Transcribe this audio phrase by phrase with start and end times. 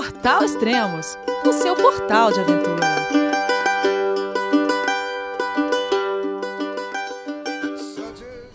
[0.00, 2.86] Portal Extremos, o seu portal de aventura.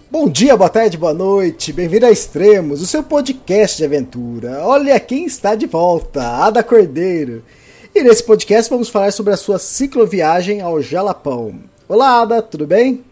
[0.09, 4.61] Bom dia, boa tarde, boa noite, bem-vindo a Extremos, o seu podcast de aventura.
[4.63, 7.43] Olha quem está de volta, Ada Cordeiro.
[7.93, 11.59] E nesse podcast vamos falar sobre a sua cicloviagem ao Jalapão.
[11.87, 13.05] Olá, Ada, tudo bem?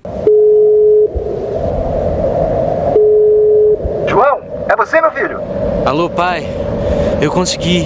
[4.07, 5.39] João, é você, meu filho?
[5.85, 6.43] Alô, pai.
[7.21, 7.85] Eu consegui.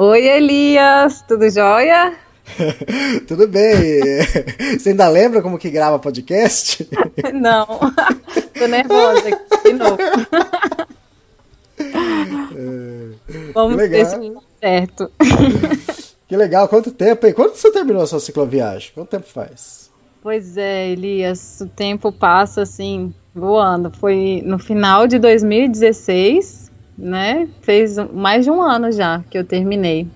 [0.00, 2.16] Oi, Elias, tudo jóia?
[3.26, 4.00] Tudo bem.
[4.78, 6.88] Você ainda lembra como que grava podcast?
[7.34, 7.66] Não.
[8.56, 9.98] Tô nervosa aqui de novo.
[13.52, 15.10] Vamos ver se certo.
[16.28, 16.68] Que legal.
[16.68, 17.32] Quanto tempo, hein?
[17.32, 18.92] Quando você terminou a sua cicloviagem?
[18.94, 19.90] Quanto tempo faz?
[20.22, 23.90] Pois é, Elias, o tempo passa assim, voando.
[23.90, 26.67] Foi no final de 2016,
[26.98, 27.48] né?
[27.62, 30.08] Fez mais de um ano já que eu terminei.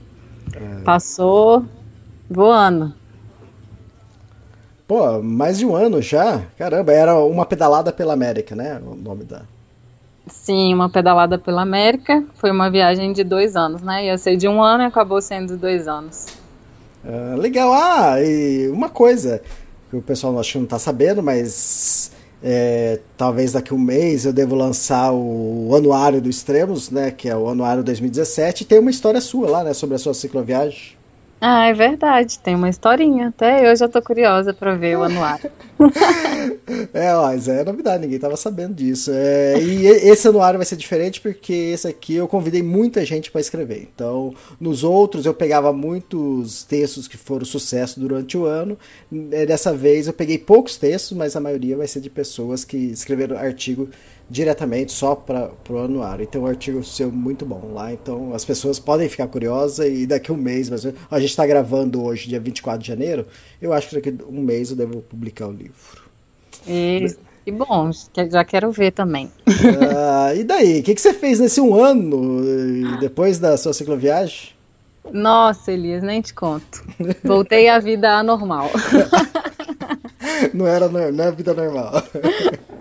[0.55, 0.83] É.
[0.83, 1.65] Passou
[2.29, 2.93] voando.
[4.87, 6.43] Pô, mais de um ano já?
[6.59, 8.81] Caramba, era uma pedalada pela América, né?
[8.85, 9.43] O nome da.
[10.27, 12.25] Sim, uma pedalada pela América.
[12.35, 14.07] Foi uma viagem de dois anos, né?
[14.07, 16.27] Ia ser de um ano e acabou sendo dois anos.
[17.05, 17.73] Ah, legal.
[17.73, 19.41] Ah, e uma coisa
[19.89, 22.13] que o pessoal acho que não tá sabendo, mas
[22.43, 27.11] é, talvez daqui a um mês eu devo lançar o anuário do Extremos, né?
[27.11, 28.63] Que é o anuário 2017.
[28.63, 29.73] E tem uma história sua lá, né?
[29.73, 31.02] Sobre a sua cicloviagem.
[31.45, 33.27] Ah, é verdade, tem uma historinha.
[33.27, 35.51] Até eu já tô curiosa para ver o anuário.
[36.95, 39.11] é, mas é novidade, ninguém tava sabendo disso.
[39.13, 43.41] É, e esse anuário vai ser diferente porque esse aqui eu convidei muita gente para
[43.41, 43.89] escrever.
[43.93, 48.79] Então, nos outros eu pegava muitos textos que foram sucesso durante o ano.
[49.11, 53.37] Dessa vez eu peguei poucos textos, mas a maioria vai ser de pessoas que escreveram
[53.37, 53.89] artigo
[54.33, 56.23] diretamente só para o anuário.
[56.23, 57.93] Então, um artigo seu muito bom lá.
[57.93, 61.47] Então, as pessoas podem ficar curiosas e daqui a um mês, mas a gente está
[61.47, 63.27] gravando hoje, dia 24 de janeiro.
[63.61, 66.03] Eu acho que daqui a um mês eu devo publicar o livro.
[66.67, 67.15] E,
[67.47, 67.91] e bom,
[68.31, 69.31] já quero ver também.
[69.95, 70.81] Ah, e daí?
[70.81, 74.51] O que, que você fez nesse um ano depois da sua cicloviagem?
[75.13, 76.83] Nossa, Elias, nem te conto.
[77.23, 78.71] Voltei à vida anormal.
[80.55, 82.03] não era não é vida normal.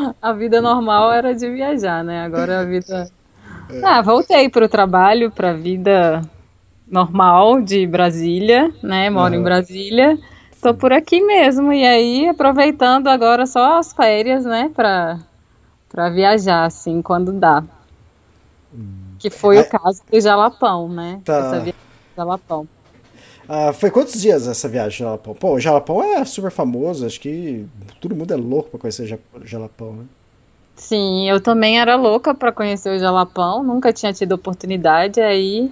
[0.20, 2.24] a vida normal era de viajar, né?
[2.24, 3.10] Agora a vida.
[3.70, 3.84] É.
[3.84, 6.22] Ah, voltei para o trabalho, para a vida
[6.86, 9.08] normal de Brasília, né?
[9.10, 9.40] Moro uhum.
[9.40, 10.18] em Brasília.
[10.60, 11.72] Tô por aqui mesmo.
[11.72, 14.70] E aí, aproveitando agora só as férias, né?
[14.74, 17.62] Para viajar, assim, quando dá.
[18.74, 19.14] Hum.
[19.18, 21.20] Que foi o caso do Jalapão, né?
[21.24, 21.38] Tá.
[21.38, 22.68] Essa viagem do Jalapão.
[23.52, 25.34] Ah, foi quantos dias essa viagem Jalapão?
[25.34, 27.66] Pô, o Jalapão é super famoso, acho que
[28.00, 30.04] todo mundo é louco para conhecer o Jalapão, né?
[30.76, 35.68] Sim, eu também era louca para conhecer o Jalapão, nunca tinha tido oportunidade, aí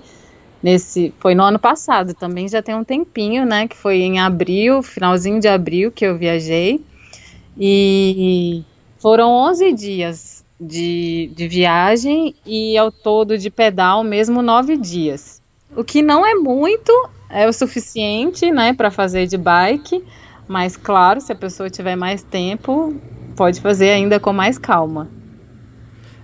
[0.61, 4.83] nesse foi no ano passado, também já tem um tempinho, né, que foi em abril,
[4.83, 6.84] finalzinho de abril que eu viajei.
[7.56, 8.65] E
[8.99, 15.41] foram 11 dias de, de viagem e ao todo de pedal mesmo nove dias.
[15.77, 16.93] O que não é muito,
[17.31, 20.05] é o suficiente, né, para fazer de bike,
[20.47, 22.94] mas claro, se a pessoa tiver mais tempo,
[23.37, 25.09] pode fazer ainda com mais calma.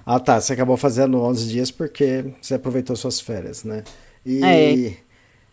[0.07, 0.41] Ah, tá.
[0.41, 3.83] Você acabou fazendo 11 dias porque você aproveitou suas férias, né?
[4.25, 4.97] E é.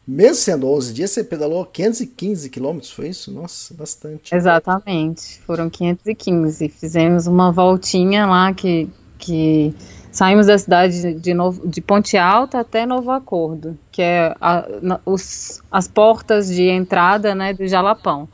[0.06, 3.32] mesmo sendo 11 dias, você pedalou 515 quilômetros, foi isso?
[3.32, 4.36] Nossa, bastante.
[4.36, 5.40] Exatamente.
[5.46, 6.68] Foram 515.
[6.70, 9.74] Fizemos uma voltinha lá que, que
[10.12, 15.00] Saímos da cidade de, Novo, de Ponte Alta até Novo Acordo, que é a, na,
[15.06, 18.28] os, as portas de entrada né, do Jalapão.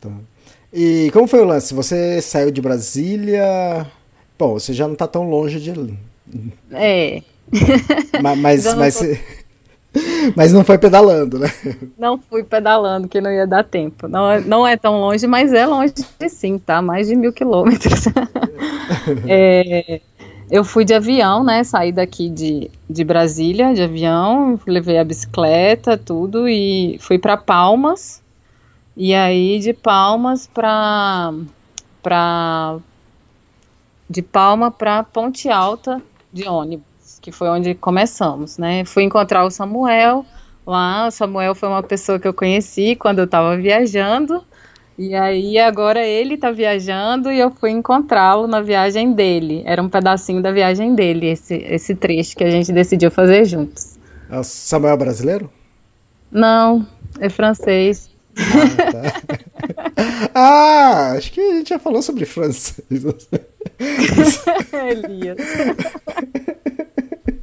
[0.00, 0.10] Tá.
[0.72, 1.74] E como foi o lance?
[1.74, 3.86] Você saiu de Brasília.
[4.38, 5.72] Bom, você já não está tão longe de.
[6.72, 7.22] É.
[8.20, 9.20] Mas, mas, mas,
[10.36, 11.52] mas não foi pedalando, né?
[11.98, 14.08] Não fui pedalando, que não ia dar tempo.
[14.08, 15.94] Não, é, não é tão longe, mas é longe
[16.28, 16.80] sim, tá?
[16.82, 18.06] Mais de mil quilômetros.
[19.26, 20.00] é,
[20.50, 21.64] eu fui de avião, né?
[21.64, 28.22] Saí daqui de, de Brasília, de avião, levei a bicicleta, tudo, e fui para Palmas.
[28.96, 31.32] E aí de Palmas para
[32.02, 32.78] para
[34.08, 36.00] de Palma para Ponte Alta
[36.32, 36.85] de ônibus
[37.26, 38.84] que foi onde começamos, né?
[38.84, 40.24] Fui encontrar o Samuel
[40.64, 41.08] lá.
[41.08, 44.44] O Samuel foi uma pessoa que eu conheci quando eu estava viajando.
[44.96, 49.64] E aí agora ele está viajando e eu fui encontrá-lo na viagem dele.
[49.66, 53.98] Era um pedacinho da viagem dele, esse, esse trecho que a gente decidiu fazer juntos.
[54.30, 55.50] É o Samuel é brasileiro?
[56.30, 56.86] Não,
[57.18, 58.08] é francês.
[58.38, 60.30] Ah, tá.
[60.32, 62.86] ah, acho que a gente já falou sobre francês.
[64.72, 65.38] Elias.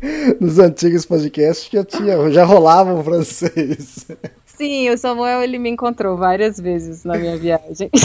[0.39, 4.05] Nos antigos podcasts já tinha, já rolava um francês.
[4.45, 7.89] Sim, o Samuel ele me encontrou várias vezes na minha viagem.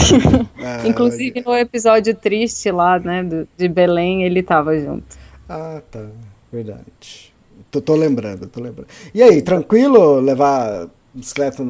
[0.61, 5.17] Ah, Inclusive no episódio triste lá, né, do, de Belém, ele tava junto.
[5.47, 6.05] Ah, tá.
[6.51, 7.33] Verdade.
[7.71, 8.87] Tô, tô lembrando, tô lembrando.
[9.13, 11.63] E aí, tranquilo levar bicicleta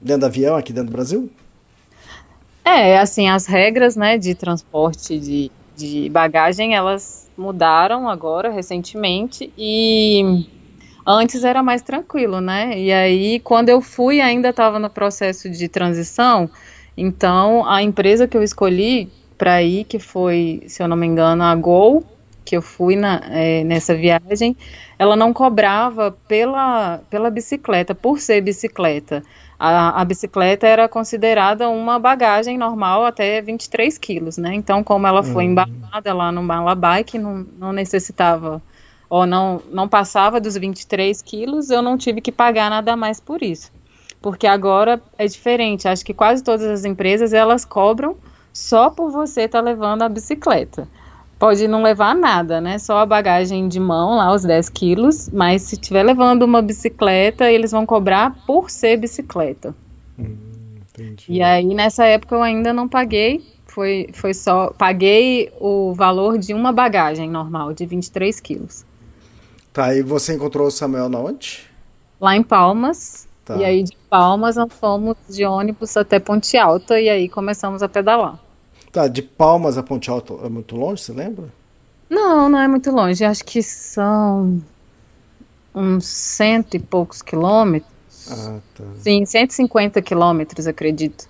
[0.00, 1.30] dentro do avião aqui dentro do Brasil?
[2.64, 10.44] É, assim, as regras, né, de transporte de, de bagagem, elas mudaram agora, recentemente, e
[11.06, 12.78] antes era mais tranquilo, né?
[12.78, 16.50] E aí, quando eu fui, ainda estava no processo de transição,
[16.96, 19.08] então a empresa que eu escolhi
[19.38, 22.04] para ir, que foi, se eu não me engano, a Gol,
[22.44, 24.56] que eu fui na, é, nessa viagem,
[24.98, 29.22] ela não cobrava pela, pela bicicleta, por ser bicicleta.
[29.58, 34.54] A, a, bicicleta era considerada uma bagagem normal até 23 quilos, né?
[34.54, 35.50] Então, como ela foi uhum.
[35.50, 38.62] embalada lá no Malabike, não, não necessitava
[39.10, 43.42] ou não, não passava dos 23 quilos, eu não tive que pagar nada mais por
[43.42, 43.72] isso.
[44.20, 45.88] Porque agora é diferente.
[45.88, 48.16] Acho que quase todas as empresas elas cobram
[48.52, 50.86] só por você estar tá levando a bicicleta
[51.38, 52.78] pode não levar nada, né?
[52.78, 57.50] Só a bagagem de mão, lá os 10 quilos, mas se estiver levando uma bicicleta,
[57.50, 59.74] eles vão cobrar por ser bicicleta.
[60.18, 60.36] Hum,
[61.28, 66.52] e aí, nessa época, eu ainda não paguei, foi, foi só, paguei o valor de
[66.52, 68.84] uma bagagem normal, de 23 quilos.
[69.72, 71.68] Tá, e você encontrou o Samuel na onde?
[72.20, 73.56] Lá em Palmas, tá.
[73.56, 77.88] e aí de Palmas nós fomos de ônibus até Ponte Alta, e aí começamos a
[77.88, 78.40] pedalar.
[78.92, 81.48] Tá, de Palmas a Ponte Alta é muito longe, você lembra?
[82.08, 83.24] Não, não é muito longe.
[83.24, 84.62] Acho que são
[85.74, 87.92] uns cento e poucos quilômetros.
[88.30, 88.84] Ah, tá.
[88.96, 91.28] Sim, 150 quilômetros, acredito.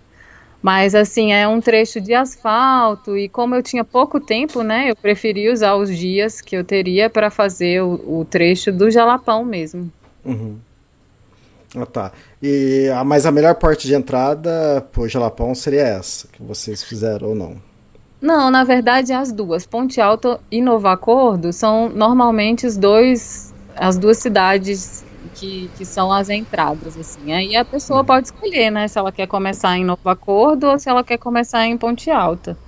[0.62, 4.96] Mas assim, é um trecho de asfalto e como eu tinha pouco tempo, né, eu
[4.96, 9.90] preferi usar os dias que eu teria para fazer o, o, trecho do Jalapão mesmo.
[10.24, 10.58] Uhum.
[11.76, 12.12] Ah, tá.
[12.42, 17.28] E, a, mas a melhor parte de entrada pro Jalapão seria essa, que vocês fizeram
[17.28, 17.56] ou não?
[18.20, 19.66] Não, na verdade as duas.
[19.66, 25.04] Ponte Alta e Novo Acordo são normalmente os dois, as duas cidades
[25.34, 27.32] que, que são as entradas, assim.
[27.32, 30.88] Aí a pessoa pode escolher, né, se ela quer começar em Novo Acordo ou se
[30.88, 32.58] ela quer começar em Ponte Alta.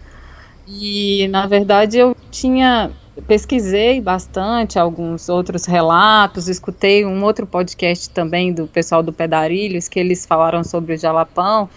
[0.66, 2.92] E, na verdade, eu tinha
[3.26, 9.98] pesquisei bastante alguns outros relatos, escutei um outro podcast também do pessoal do Pedarilhos, que
[9.98, 11.68] eles falaram sobre o Jalapão,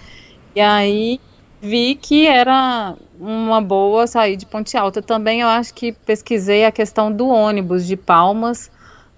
[0.55, 1.19] e aí
[1.61, 5.01] vi que era uma boa sair de Ponte Alta.
[5.01, 8.69] Também eu acho que pesquisei a questão do ônibus de Palmas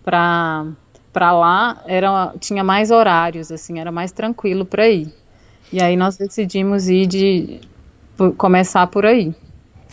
[0.03, 0.65] para
[1.11, 5.13] para lá, era tinha mais horários assim, era mais tranquilo para ir.
[5.71, 7.61] E aí nós decidimos ir de
[8.37, 9.33] começar por aí.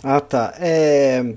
[0.03, 0.53] Ah, tá.
[0.59, 1.37] É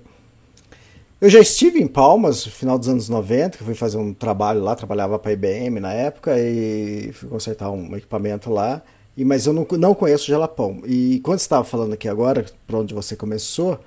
[1.25, 4.62] eu já estive em Palmas no final dos anos 90, que fui fazer um trabalho
[4.62, 8.83] lá, trabalhava para a IBM na época e fui consertar um equipamento lá.
[9.18, 10.83] E, mas eu não, não conheço o Jalapão.
[10.85, 13.80] E quando você estava falando aqui agora, para onde você começou,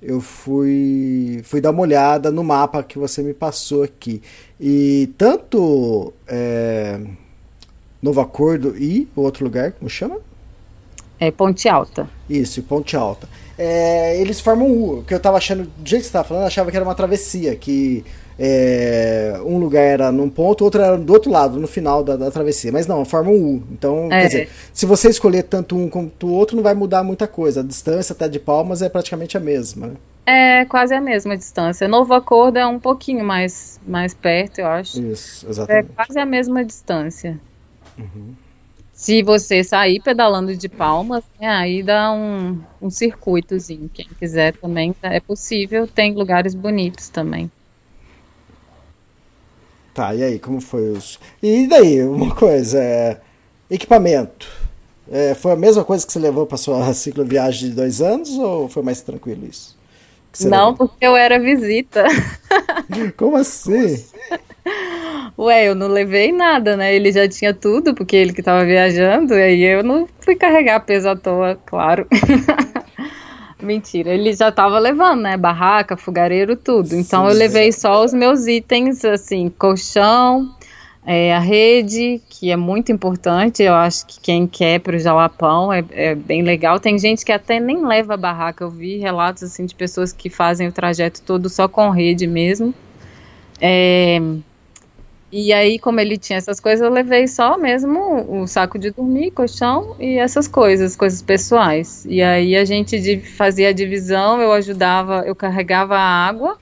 [0.00, 4.22] eu fui, fui dar uma olhada no mapa que você me passou aqui.
[4.60, 7.00] E tanto é,
[8.00, 10.20] Novo Acordo e o outro lugar, como chama?
[11.18, 12.08] É Ponte Alta.
[12.30, 13.26] Isso, Ponte Alta
[13.58, 15.04] é, eles formam um U.
[15.04, 16.94] Que eu tava achando, do jeito que você tava falando, eu achava que era uma
[16.94, 18.04] travessia, que
[18.38, 22.30] é, um lugar era num ponto, outro era do outro lado, no final da, da
[22.30, 22.70] travessia.
[22.70, 23.62] Mas não, formam um U.
[23.72, 24.20] Então, é.
[24.20, 27.60] quer dizer, se você escolher tanto um quanto o outro, não vai mudar muita coisa.
[27.60, 29.94] A distância até de Palmas é praticamente a mesma, né?
[30.28, 31.86] É quase a mesma distância.
[31.86, 35.00] Novo Acordo é um pouquinho mais, mais perto, eu acho.
[35.00, 35.86] Isso, exatamente.
[35.86, 37.38] É quase a mesma distância.
[37.96, 38.34] Uhum.
[38.96, 43.90] Se você sair pedalando de palmas, né, aí dá um, um circuitozinho.
[43.92, 47.50] Quem quiser também tá, é possível, tem lugares bonitos também.
[49.92, 51.20] Tá, e aí, como foi isso?
[51.42, 53.20] E daí, uma coisa, é,
[53.70, 54.50] equipamento.
[55.10, 58.66] É, foi a mesma coisa que você levou para sua cicloviagem de dois anos ou
[58.66, 59.76] foi mais tranquilo isso?
[60.40, 60.88] Não, levou?
[60.88, 62.02] porque eu era visita.
[63.16, 64.02] Como assim?
[65.38, 66.94] Ué, eu não levei nada, né?
[66.94, 70.80] Ele já tinha tudo, porque ele que tava viajando, e aí eu não fui carregar
[70.80, 72.06] peso à toa, claro.
[73.60, 75.36] Mentira, ele já tava levando, né?
[75.36, 76.94] Barraca, fogareiro, tudo.
[76.94, 80.54] Então Sim, eu levei só os meus itens, assim, colchão,
[81.06, 83.62] é, a rede, que é muito importante.
[83.62, 86.80] Eu acho que quem quer para o Jalapão é, é, bem legal.
[86.80, 88.64] Tem gente que até nem leva barraca.
[88.64, 92.74] Eu vi relatos assim de pessoas que fazem o trajeto todo só com rede mesmo.
[93.60, 94.20] É,
[95.30, 99.32] e aí, como ele tinha essas coisas, eu levei só mesmo o saco de dormir,
[99.32, 102.04] colchão e essas coisas, coisas pessoais.
[102.06, 106.56] E aí a gente fazia a divisão, eu ajudava, eu carregava a água,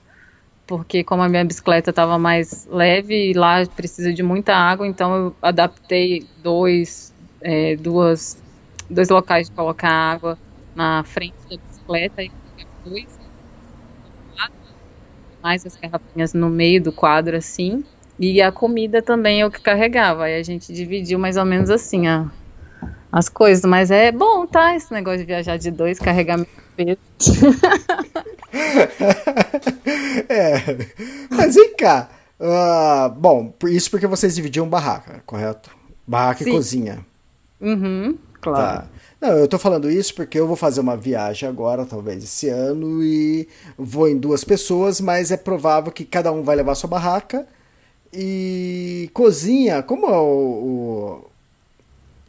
[0.66, 5.14] porque como a minha bicicleta estava mais leve e lá precisa de muita água, então
[5.16, 8.42] eu adaptei dois, é, duas,
[8.90, 10.38] dois locais de colocar água
[10.74, 12.32] na frente da bicicleta e
[12.84, 13.18] dois
[15.42, 17.84] mais as garrafinhas no meio do quadro assim
[18.18, 20.24] e a comida também eu que carregava.
[20.24, 22.30] Aí a gente dividiu mais ou menos assim a,
[23.10, 23.64] as coisas.
[23.64, 24.76] Mas é bom, tá?
[24.76, 26.98] Esse negócio de viajar de dois, carregar meu peso.
[30.28, 30.54] é.
[31.30, 32.08] Mas vem cá.
[32.38, 35.70] Uh, bom, isso porque vocês dividiam barraca, correto?
[36.06, 36.50] Barraca Sim.
[36.50, 37.06] e cozinha.
[37.60, 38.82] Uhum, claro.
[38.82, 38.88] Tá.
[39.20, 43.02] Não, eu tô falando isso porque eu vou fazer uma viagem agora, talvez esse ano,
[43.02, 47.46] e vou em duas pessoas, mas é provável que cada um vai levar sua barraca
[48.14, 51.24] e cozinha, como o,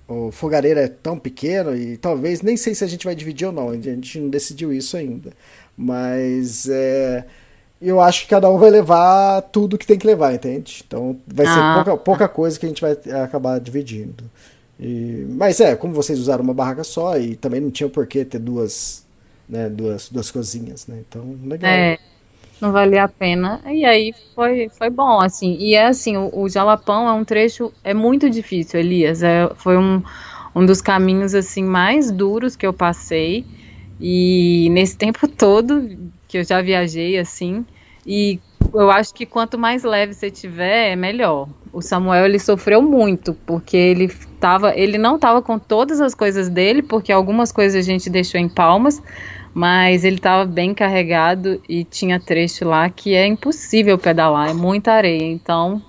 [0.07, 3.45] o, o fogareiro é tão pequeno, e talvez, nem sei se a gente vai dividir
[3.45, 5.31] ou não, a gente não decidiu isso ainda.
[5.77, 7.25] Mas é,
[7.81, 10.83] eu acho que cada um vai levar tudo que tem que levar, entende?
[10.85, 11.53] Então vai ah.
[11.53, 14.23] ser pouca, pouca coisa que a gente vai acabar dividindo.
[14.79, 18.25] E, mas é, como vocês usaram uma barraca só e também não tinha por que
[18.25, 19.05] ter duas,
[19.47, 21.03] né, duas, duas cozinhas, né?
[21.07, 21.69] Então, legal.
[21.71, 21.97] É
[22.61, 23.61] não valia a pena.
[23.65, 25.57] E aí foi, foi bom, assim.
[25.59, 29.23] E é assim, o, o Jalapão é um trecho, é muito difícil, Elias.
[29.23, 30.01] É, foi um,
[30.53, 33.45] um dos caminhos, assim, mais duros que eu passei.
[33.99, 35.89] E nesse tempo todo
[36.27, 37.65] que eu já viajei, assim,
[38.05, 38.39] e
[38.73, 41.47] eu acho que quanto mais leve você tiver, é melhor.
[41.71, 44.07] O Samuel, ele sofreu muito, porque ele
[44.39, 48.39] tava, ele não estava com todas as coisas dele, porque algumas coisas a gente deixou
[48.39, 49.01] em palmas,
[49.55, 54.91] mas ele estava bem carregado e tinha trecho lá que é impossível pedalar, é muita
[54.91, 55.23] areia.
[55.23, 55.81] Então,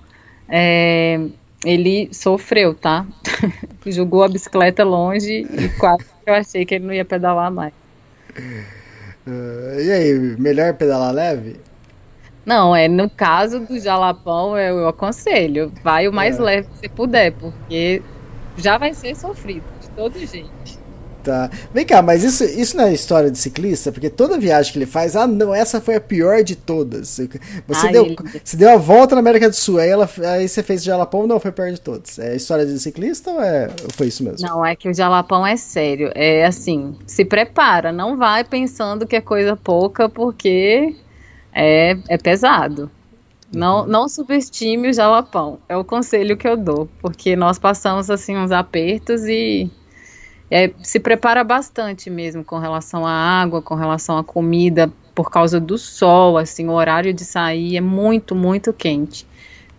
[0.47, 1.19] é,
[1.65, 3.05] ele sofreu, tá?
[3.85, 7.73] Jogou a bicicleta longe e quase eu achei que ele não ia pedalar mais.
[9.27, 11.57] Uh, e aí, melhor pedalar leve?
[12.45, 16.41] Não, é no caso do Jalapão, eu, eu aconselho, vai o mais é.
[16.41, 18.01] leve que você puder, porque
[18.55, 20.76] já vai ser sofrido de todo jeito.
[21.27, 21.49] Tá.
[21.73, 23.91] Vem cá, mas isso, isso não é história de ciclista?
[23.91, 27.19] Porque toda viagem que ele faz, ah, não, essa foi a pior de todas.
[27.67, 28.15] Você, deu, ele...
[28.41, 31.27] você deu a volta na América do Sul, aí, ela, aí você fez o Jalapão,
[31.27, 32.17] não, foi a pior de todas.
[32.17, 34.47] É história de ciclista ou, é, foi isso mesmo?
[34.47, 36.13] Não, é que o Jalapão é sério.
[36.15, 40.95] É assim, se prepara, não vai pensando que é coisa pouca, porque
[41.53, 42.89] é, é pesado.
[43.53, 43.87] Não, uhum.
[43.87, 45.59] não subestime o Jalapão.
[45.67, 49.69] É o conselho que eu dou, porque nós passamos assim uns apertos e
[50.49, 55.59] é, se prepara bastante mesmo com relação à água, com relação à comida, por causa
[55.59, 59.25] do sol, assim, o horário de sair é muito, muito quente.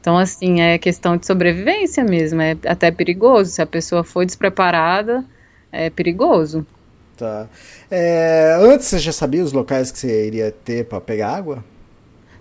[0.01, 3.51] Então, assim, é questão de sobrevivência mesmo, é até perigoso.
[3.51, 5.25] Se a pessoa for despreparada,
[5.73, 6.67] é perigoso.
[7.17, 7.49] Tá.
[7.91, 11.65] É, antes você já sabia os locais que você iria ter para pegar água?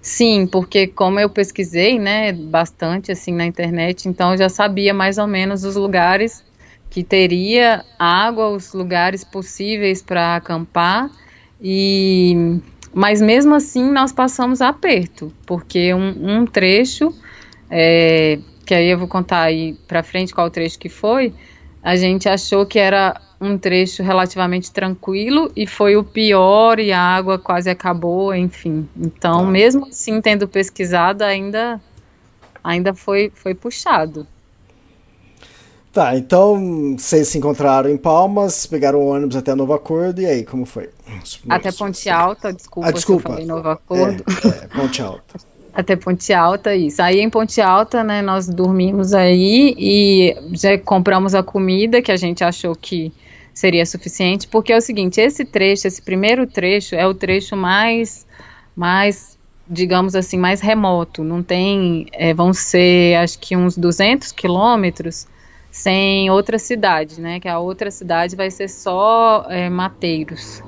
[0.02, 5.18] Sim, porque como eu pesquisei, né, bastante assim na internet, então eu já sabia mais
[5.18, 6.44] ou menos os lugares
[6.90, 11.10] que teria água, os lugares possíveis para acampar
[11.62, 12.60] e
[12.94, 17.14] mas mesmo assim nós passamos aperto, porque um, um trecho
[17.70, 21.34] é, que aí eu vou contar aí para frente qual trecho que foi,
[21.84, 27.00] a gente achou que era um trecho relativamente tranquilo e foi o pior e a
[27.00, 28.90] água quase acabou, enfim.
[28.98, 31.80] Então, mesmo assim tendo pesquisado, ainda
[32.64, 34.28] ainda foi foi puxado.
[35.98, 40.46] Tá, então vocês se encontraram em Palmas, pegaram o ônibus até Novo Acordo, e aí,
[40.46, 40.92] como foi?
[41.50, 43.30] Até Ponte Alta, desculpa, ah, desculpa.
[43.30, 44.24] falei Novo Acordo.
[44.46, 45.40] É, é, Ponte Alta.
[45.74, 47.02] até Ponte Alta, isso.
[47.02, 52.16] Aí em Ponte Alta, né, nós dormimos aí e já compramos a comida que a
[52.16, 53.12] gente achou que
[53.52, 58.24] seria suficiente, porque é o seguinte, esse trecho, esse primeiro trecho é o trecho mais,
[58.76, 59.36] mais
[59.68, 65.26] digamos assim, mais remoto, não tem, é, vão ser acho que uns 200 quilômetros,
[65.78, 67.40] sem outra cidade, né?
[67.40, 70.64] Que a outra cidade vai ser só é, Mateiros.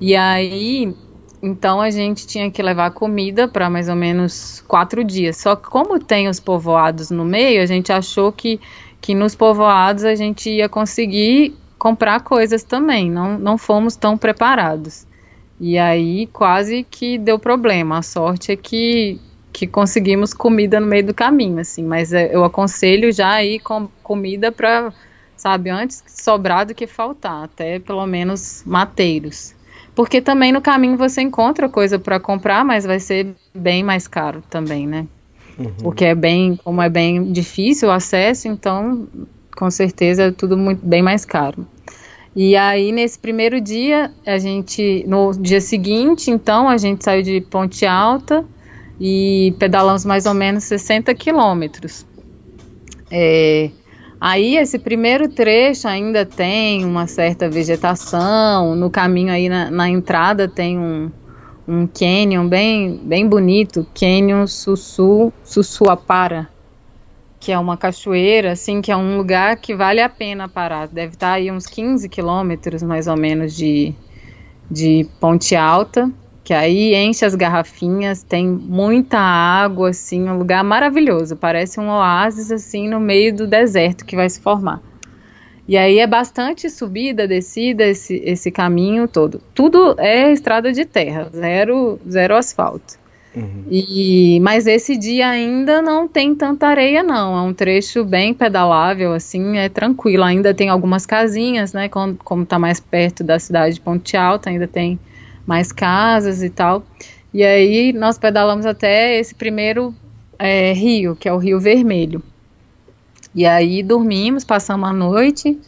[0.00, 0.92] E aí,
[1.40, 5.36] então a gente tinha que levar comida para mais ou menos quatro dias.
[5.36, 8.60] Só que como tem os povoados no meio, a gente achou que,
[9.00, 13.08] que nos povoados a gente ia conseguir comprar coisas também.
[13.08, 15.06] Não, não fomos tão preparados.
[15.60, 17.98] E aí quase que deu problema.
[17.98, 19.20] A sorte é que,
[19.52, 21.84] que conseguimos comida no meio do caminho, assim.
[21.84, 24.92] Mas é, eu aconselho já ir com comida para,
[25.36, 29.54] sabe, antes sobrar do que faltar, até pelo menos mateiros.
[29.94, 34.42] Porque também no caminho você encontra coisa para comprar, mas vai ser bem mais caro
[34.48, 35.06] também, né?
[35.58, 35.72] Uhum.
[35.82, 39.08] Porque é bem, como é bem difícil o acesso, então
[39.56, 41.66] com certeza é tudo muito bem mais caro.
[42.34, 47.40] E aí, nesse primeiro dia, a gente, no dia seguinte, então, a gente saiu de
[47.40, 48.46] Ponte Alta
[49.00, 52.04] e pedalamos mais ou menos 60 quilômetros.
[53.10, 53.70] É,
[54.20, 60.46] aí, esse primeiro trecho ainda tem uma certa vegetação, no caminho aí, na, na entrada,
[60.46, 61.10] tem um,
[61.66, 66.46] um canyon bem, bem bonito, Canyon Sussu, Sussuapara,
[67.40, 70.86] que é uma cachoeira, assim, que é um lugar que vale a pena parar.
[70.88, 73.94] Deve estar aí uns 15 quilômetros, mais ou menos, de,
[74.70, 81.36] de Ponte Alta, que aí enche as garrafinhas, tem muita água, assim, um lugar maravilhoso.
[81.36, 84.80] Parece um oásis, assim, no meio do deserto que vai se formar.
[85.68, 89.40] E aí é bastante subida, descida, esse, esse caminho todo.
[89.54, 92.98] Tudo é estrada de terra, zero, zero asfalto.
[93.36, 93.64] Uhum.
[93.70, 97.38] E, mas esse dia ainda não tem tanta areia, não.
[97.38, 100.24] É um trecho bem pedalável, assim, é tranquilo.
[100.24, 101.88] Ainda tem algumas casinhas, né?
[101.88, 104.98] Como, como tá mais perto da cidade de Ponte Alta, ainda tem
[105.50, 106.84] mais casas e tal.
[107.34, 109.92] E aí nós pedalamos até esse primeiro
[110.38, 112.22] é, rio, que é o Rio Vermelho.
[113.34, 115.58] E aí dormimos, passamos a noite.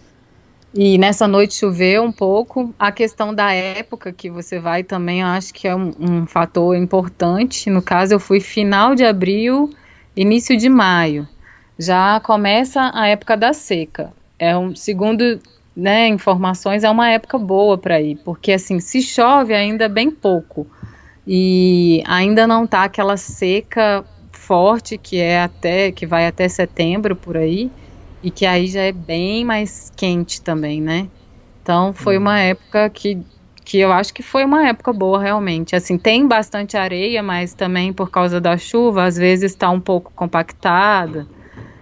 [0.73, 2.73] E nessa noite choveu um pouco.
[2.79, 7.69] A questão da época que você vai também, acho que é um, um, fator importante.
[7.69, 9.69] No caso, eu fui final de abril,
[10.17, 11.27] início de maio.
[11.77, 14.13] Já começa a época da seca.
[14.39, 15.41] É um segundo,
[15.75, 20.67] né, informações, é uma época boa para ir, porque assim, se chove ainda bem pouco
[21.27, 27.37] e ainda não tá aquela seca forte que é até que vai até setembro por
[27.37, 27.71] aí
[28.23, 31.09] e que aí já é bem mais quente também, né?
[31.63, 33.25] Então foi uma época que,
[33.65, 35.75] que eu acho que foi uma época boa realmente.
[35.77, 40.13] Assim, tem bastante areia, mas também por causa da chuva, às vezes está um pouco
[40.15, 41.27] compactada.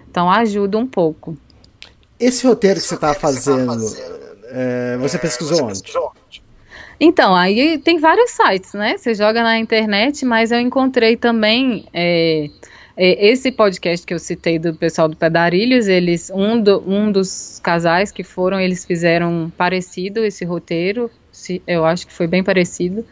[0.09, 1.37] Então ajuda um pouco.
[2.21, 3.83] Esse roteiro que você está fazendo,
[4.51, 5.81] é, você pesquisou onde?
[6.99, 8.95] Então, aí tem vários sites, né?
[8.95, 12.47] Você joga na internet, mas eu encontrei também é,
[12.95, 17.59] é, esse podcast que eu citei do pessoal do Pedarilhos, eles um, do, um dos
[17.63, 23.03] casais que foram, eles fizeram parecido esse roteiro, se, eu acho que foi bem parecido.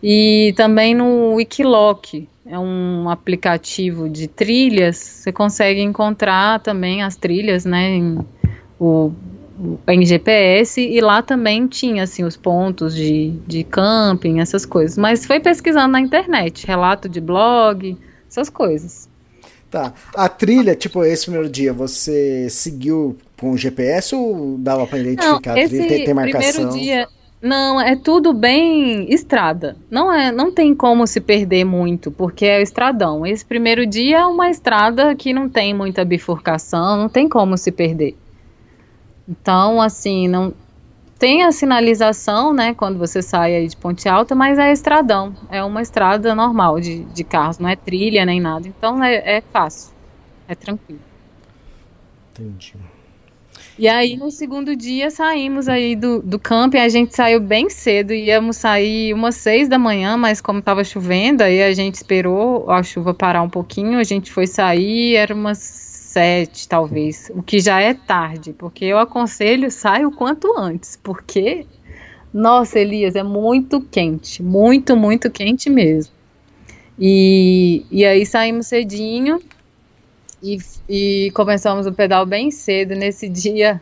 [0.00, 7.64] E também no Wikiloc, é um aplicativo de trilhas, você consegue encontrar também as trilhas,
[7.64, 8.18] né, em,
[8.82, 9.12] o,
[9.86, 14.98] em GPS, e lá também tinha, assim, os pontos de, de camping, essas coisas.
[14.98, 17.96] Mas foi pesquisando na internet, relato de blog,
[18.28, 19.08] essas coisas.
[19.70, 19.92] Tá.
[20.14, 25.54] A trilha, tipo, esse primeiro dia, você seguiu com o GPS ou dava para identificar
[25.54, 25.88] não, a trilha?
[25.88, 26.52] Tem, tem marcação?
[26.52, 27.08] Primeiro dia,
[27.40, 29.76] não, é tudo bem estrada.
[29.90, 33.26] Não é, não tem como se perder muito, porque é estradão.
[33.26, 37.72] Esse primeiro dia é uma estrada que não tem muita bifurcação, não tem como se
[37.72, 38.16] perder.
[39.28, 40.52] Então, assim, não
[41.18, 45.62] tem a sinalização, né, quando você sai aí de Ponte Alta, mas é estradão, é
[45.62, 49.92] uma estrada normal de, de carros, não é trilha nem nada, então é, é fácil,
[50.48, 51.00] é tranquilo.
[52.32, 52.74] Entendi.
[53.78, 58.12] E aí, no segundo dia, saímos aí do, do camping, a gente saiu bem cedo,
[58.12, 62.82] íamos sair umas seis da manhã, mas como estava chovendo, aí a gente esperou a
[62.82, 65.58] chuva parar um pouquinho, a gente foi sair, era umas
[66.12, 71.66] sete, talvez, o que já é tarde, porque eu aconselho saia o quanto antes, porque,
[72.32, 76.12] nossa, Elias, é muito quente, muito, muito quente mesmo.
[76.98, 79.40] E, e aí saímos cedinho
[80.42, 82.94] e, e começamos o pedal bem cedo.
[82.94, 83.80] Nesse dia,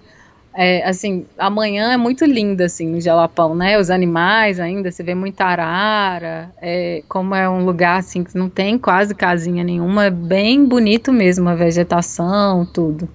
[0.52, 3.78] é, assim, amanhã é muito linda, assim, no Jalapão, né?
[3.78, 8.48] Os animais ainda, você vê muita arara, é, como é um lugar, assim, que não
[8.48, 13.08] tem quase casinha nenhuma, é bem bonito mesmo, a vegetação, tudo.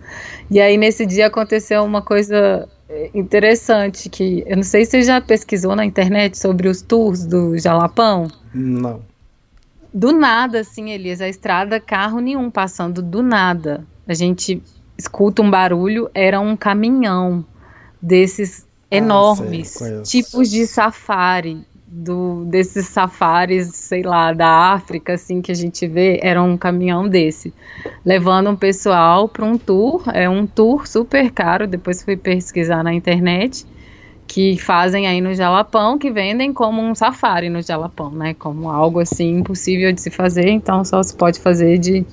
[0.50, 5.04] E aí, nesse dia, aconteceu uma coisa é, interessante, que eu não sei se você
[5.04, 8.30] já pesquisou na internet sobre os tours do Jalapão.
[8.54, 9.02] Não.
[9.94, 13.86] Do nada, assim, Elias, a estrada, carro nenhum passando, do nada.
[14.08, 14.62] A gente
[14.98, 17.46] escuta um barulho, era um caminhão
[18.02, 25.14] desses ah, enormes, ah, sei, tipos de safari, do, desses safaris, sei lá, da África,
[25.14, 27.54] assim, que a gente vê, era um caminhão desse,
[28.04, 32.94] levando um pessoal para um tour, é um tour super caro, depois fui pesquisar na
[32.94, 33.66] internet,
[34.28, 38.34] que fazem aí no Jalapão, que vendem como um safari no Jalapão, né?
[38.34, 42.06] Como algo assim impossível de se fazer, então só se pode fazer de,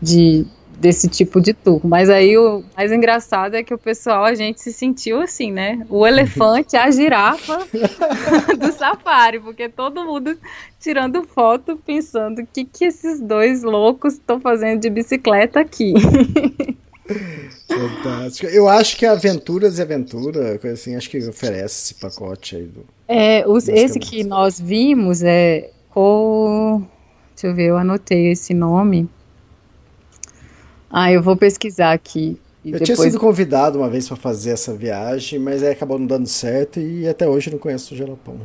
[0.00, 0.46] de
[0.82, 1.80] desse tipo de tour.
[1.84, 5.86] Mas aí o mais engraçado é que o pessoal, a gente se sentiu assim, né?
[5.88, 7.60] O elefante, a girafa
[8.58, 10.36] do safari, porque todo mundo
[10.80, 15.94] tirando foto pensando o que, que esses dois loucos estão fazendo de bicicleta aqui.
[17.68, 18.48] Fantástico.
[18.48, 22.84] Eu acho que Aventuras e Aventura, coisa assim, acho que oferece esse pacote aí do.
[23.06, 26.82] É, os, esse que nós vimos é o.
[27.34, 29.08] Deixa eu ver, eu anotei esse nome.
[30.92, 32.38] Ah, eu vou pesquisar aqui.
[32.62, 32.86] eu depois...
[32.86, 36.78] tinha sido convidado uma vez para fazer essa viagem, mas aí acabou não dando certo
[36.78, 38.38] e até hoje não conheço o Jalapão.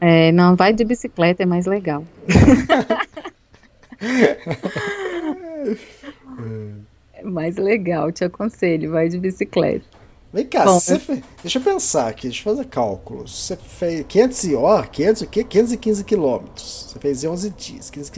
[0.00, 2.02] É, não, vai de bicicleta, é mais legal.
[7.14, 9.84] é mais legal, te aconselho, vai de bicicleta.
[10.32, 13.46] Vem cá, Bom, você fez, deixa eu pensar aqui, deixa eu fazer cálculos.
[13.46, 15.44] Você fez 500 e ó, 500 o quê?
[15.44, 16.86] 515 quilômetros.
[16.88, 18.10] Você fez 11 dias, 15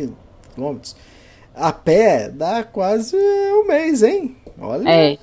[0.55, 0.97] quilômetros.
[1.55, 4.37] A pé dá quase um mês, hein?
[4.59, 4.89] Olha.
[4.89, 5.19] É.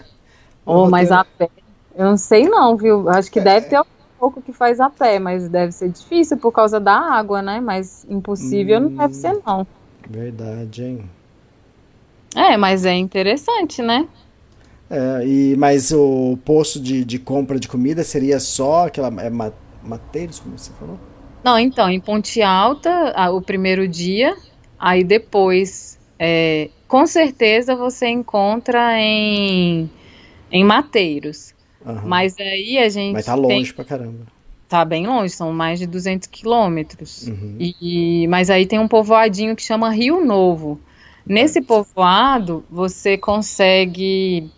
[0.65, 1.49] Oh, mas a pé,
[1.95, 3.09] eu não sei não, viu?
[3.09, 3.43] Acho que é.
[3.43, 3.85] deve ter um
[4.19, 7.61] pouco que faz a pé, mas deve ser difícil por causa da água, né?
[7.61, 9.65] Mas impossível hum, não deve ser não.
[10.09, 11.09] Verdade, hein?
[12.35, 14.07] É, mas é interessante, né?
[14.89, 19.07] É, e, mas o posto de, de compra de comida seria só aquela.
[19.21, 19.29] É,
[19.83, 20.99] Mateiros, como você falou?
[21.43, 24.35] Não, então, em Ponte Alta, o primeiro dia,
[24.77, 29.89] aí depois é, com certeza você encontra em,
[30.51, 31.53] em Mateiros.
[31.86, 32.01] Uhum.
[32.06, 33.13] Mas aí a gente.
[33.13, 34.25] Mas tá longe tem, pra caramba.
[34.67, 37.27] Tá bem longe, são mais de 200 quilômetros.
[37.27, 37.56] Uhum.
[37.60, 40.80] E, mas aí tem um povoadinho que chama Rio Novo.
[41.25, 44.49] Nesse povoado, você consegue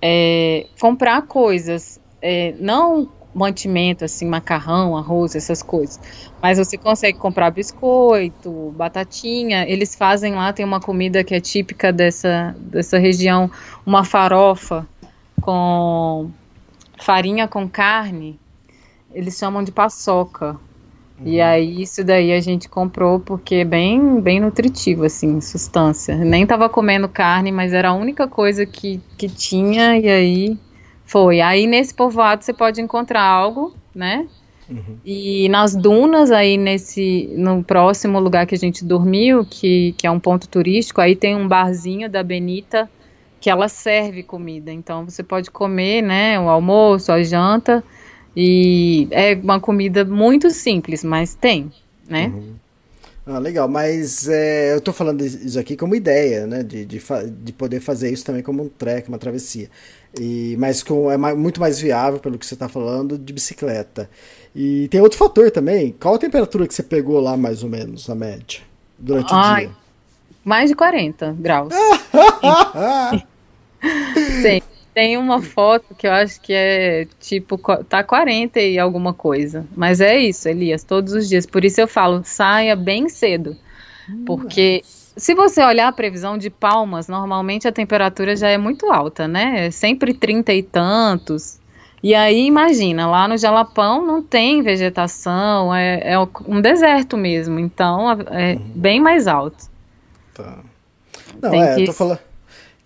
[0.00, 6.00] é, comprar coisas, é, não mantimento, assim, macarrão, arroz, essas coisas.
[6.42, 9.68] Mas você consegue comprar biscoito, batatinha.
[9.68, 13.50] Eles fazem lá, tem uma comida que é típica dessa, dessa região,
[13.84, 14.86] uma farofa
[15.42, 16.30] com
[16.98, 18.40] farinha com carne.
[19.12, 20.56] Eles chamam de paçoca.
[21.20, 21.26] Uhum.
[21.26, 26.16] E aí isso daí a gente comprou porque é bem, bem nutritivo, assim, substância.
[26.16, 30.58] Nem tava comendo carne, mas era a única coisa que, que tinha, e aí
[31.06, 31.40] foi.
[31.40, 34.26] Aí nesse povoado você pode encontrar algo, né?
[34.68, 34.98] Uhum.
[35.04, 40.10] E nas dunas, aí nesse, no próximo lugar que a gente dormiu, que, que é
[40.10, 42.90] um ponto turístico, aí tem um barzinho da Benita
[43.40, 44.72] que ela serve comida.
[44.72, 47.82] Então você pode comer, né, o almoço, a janta.
[48.36, 51.72] E é uma comida muito simples, mas tem,
[52.08, 52.26] né?
[52.26, 52.54] Uhum.
[53.28, 56.62] Ah, legal, mas é, eu estou falando isso aqui como ideia, né?
[56.62, 57.02] De, de,
[57.42, 59.68] de, poder fazer isso também como um trek, uma travessia.
[60.16, 64.08] E, mas com, é muito mais viável, pelo que você está falando, de bicicleta.
[64.54, 65.92] E tem outro fator também.
[66.00, 68.60] Qual a temperatura que você pegou lá, mais ou menos, na média,
[68.96, 69.76] durante Ai, o dia?
[70.44, 71.74] Mais de 40 graus.
[74.40, 74.62] tem,
[74.96, 79.66] tem uma foto que eu acho que é tipo, tá 40 e alguma coisa.
[79.76, 81.44] Mas é isso, Elias, todos os dias.
[81.44, 83.54] Por isso eu falo, saia bem cedo.
[84.24, 84.80] Porque
[85.14, 89.66] se você olhar a previsão de Palmas, normalmente a temperatura já é muito alta, né?
[89.66, 91.60] É sempre 30 e tantos.
[92.02, 98.12] E aí, imagina, lá no Jalapão não tem vegetação, é, é um deserto mesmo, então
[98.30, 98.72] é uhum.
[98.74, 99.68] bem mais alto.
[100.32, 100.58] Tá.
[101.42, 101.82] Não, tem é, que...
[101.82, 102.25] eu tô falando.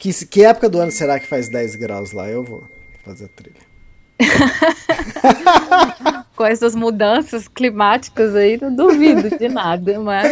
[0.00, 2.26] Que, que época do ano será que faz 10 graus lá?
[2.26, 2.64] Eu vou
[3.04, 3.60] fazer a trilha.
[6.34, 10.26] Com essas mudanças climáticas aí, não duvido de nada, mas.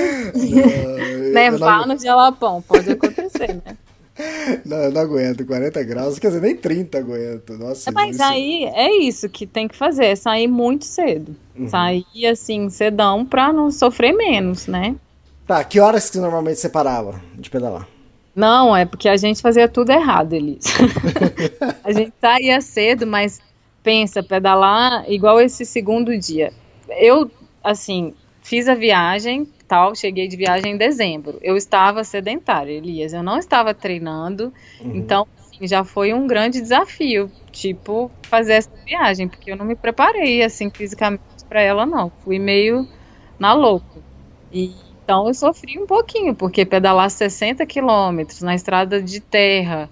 [1.35, 1.95] Nevar não...
[1.95, 3.77] no Jalapão, pode acontecer, né?
[4.67, 5.47] Não, eu não aguento.
[5.47, 7.57] 40 graus, quer dizer, nem 30 aguento.
[7.57, 8.25] Nossa, Mas isso...
[8.25, 11.37] aí é isso que tem que fazer, é sair muito cedo.
[11.57, 11.69] Uhum.
[11.69, 14.97] Sair assim, cedão, pra não sofrer menos, né?
[15.47, 17.87] Tá, que horas que normalmente você parava de pedalar?
[18.39, 20.63] Não, é porque a gente fazia tudo errado, Elis.
[21.83, 23.41] a gente saía cedo, mas
[23.83, 26.53] pensa, pedalar igual esse segundo dia.
[26.89, 27.29] Eu,
[27.65, 31.41] assim, fiz a viagem, tal, cheguei de viagem em dezembro.
[31.43, 34.95] Eu estava sedentária, Elias, eu não estava treinando, uhum.
[34.95, 39.75] então assim, já foi um grande desafio, tipo, fazer essa viagem, porque eu não me
[39.75, 42.13] preparei, assim, fisicamente para ela, não.
[42.23, 42.87] Fui meio
[43.37, 43.99] na louca.
[44.53, 44.73] E,
[45.09, 49.89] então eu sofri um pouquinho, porque pedalar 60 quilômetros na estrada de terra,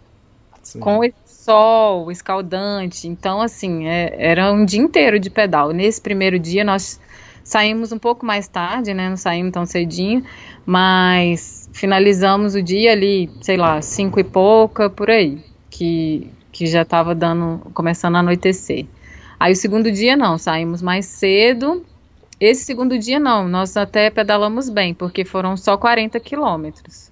[0.62, 0.79] Sim.
[0.79, 3.09] com esse sol escaldante.
[3.09, 5.72] Então, assim, é, era um dia inteiro de pedal.
[5.72, 7.00] Nesse primeiro dia, nós
[7.42, 9.09] saímos um pouco mais tarde, né?
[9.09, 10.22] Não saímos tão cedinho,
[10.66, 16.83] mas finalizamos o dia ali, sei lá, cinco e pouca, por aí, que, que já
[16.83, 18.85] estava dando, começando a anoitecer.
[19.40, 21.83] Aí o segundo dia não, saímos mais cedo.
[22.38, 27.11] Esse segundo dia não, nós até pedalamos bem, porque foram só 40 quilômetros.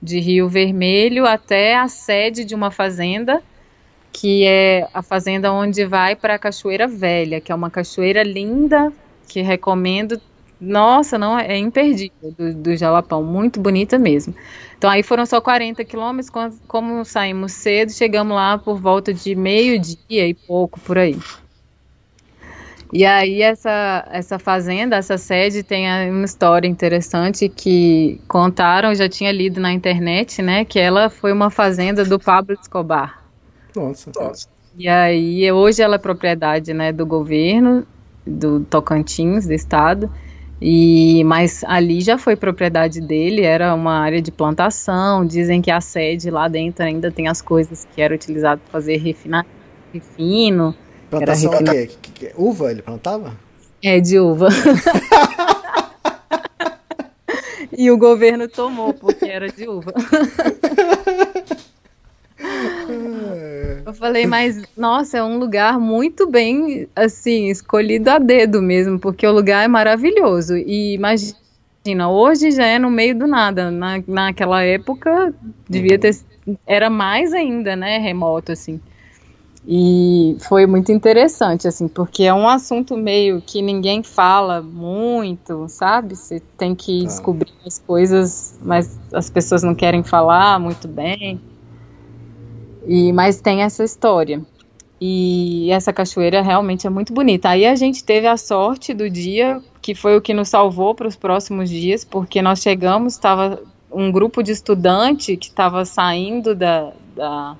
[0.00, 3.42] De Rio Vermelho até a sede de uma fazenda,
[4.12, 8.92] que é a fazenda onde vai para a Cachoeira Velha, que é uma cachoeira linda,
[9.28, 10.20] que recomendo.
[10.60, 14.34] Nossa, não é imperdível do, do Jalapão, muito bonita mesmo.
[14.78, 16.30] Então aí foram só 40 quilômetros,
[16.66, 21.18] como saímos cedo, chegamos lá por volta de meio-dia e pouco por aí.
[22.94, 29.32] E aí essa, essa fazenda, essa sede tem uma história interessante que contaram, já tinha
[29.32, 33.20] lido na internet, né, que ela foi uma fazenda do Pablo Escobar.
[33.74, 34.12] Nossa.
[34.14, 34.46] Nossa.
[34.78, 37.84] E aí hoje ela é propriedade, né, do governo
[38.24, 40.08] do Tocantins, do estado.
[40.62, 45.26] E mas ali já foi propriedade dele, era uma área de plantação.
[45.26, 48.98] Dizem que a sede lá dentro ainda tem as coisas que era utilizado para fazer
[48.98, 49.44] refinar,
[49.92, 50.76] refino
[51.18, 51.90] Plantação o quê?
[52.36, 53.34] Uva ele plantava?
[53.82, 54.48] É, de uva.
[57.76, 59.92] e o governo tomou, porque era de uva.
[63.86, 69.26] Eu falei, mas nossa, é um lugar muito bem, assim, escolhido a dedo mesmo, porque
[69.26, 70.56] o lugar é maravilhoso.
[70.56, 73.70] E imagina, hoje já é no meio do nada.
[73.70, 75.34] Na, naquela época
[75.68, 76.16] devia ter.
[76.66, 77.98] Era mais ainda, né?
[77.98, 78.80] Remoto, assim.
[79.66, 86.14] E foi muito interessante, assim, porque é um assunto meio que ninguém fala muito, sabe?
[86.14, 87.06] Você tem que tá.
[87.06, 91.40] descobrir as coisas, mas as pessoas não querem falar muito bem.
[92.86, 94.42] E mas tem essa história.
[95.00, 97.48] E essa cachoeira realmente é muito bonita.
[97.48, 101.08] Aí a gente teve a sorte do dia, que foi o que nos salvou para
[101.08, 106.92] os próximos dias, porque nós chegamos, estava um grupo de estudante que estava saindo da,
[107.16, 107.56] da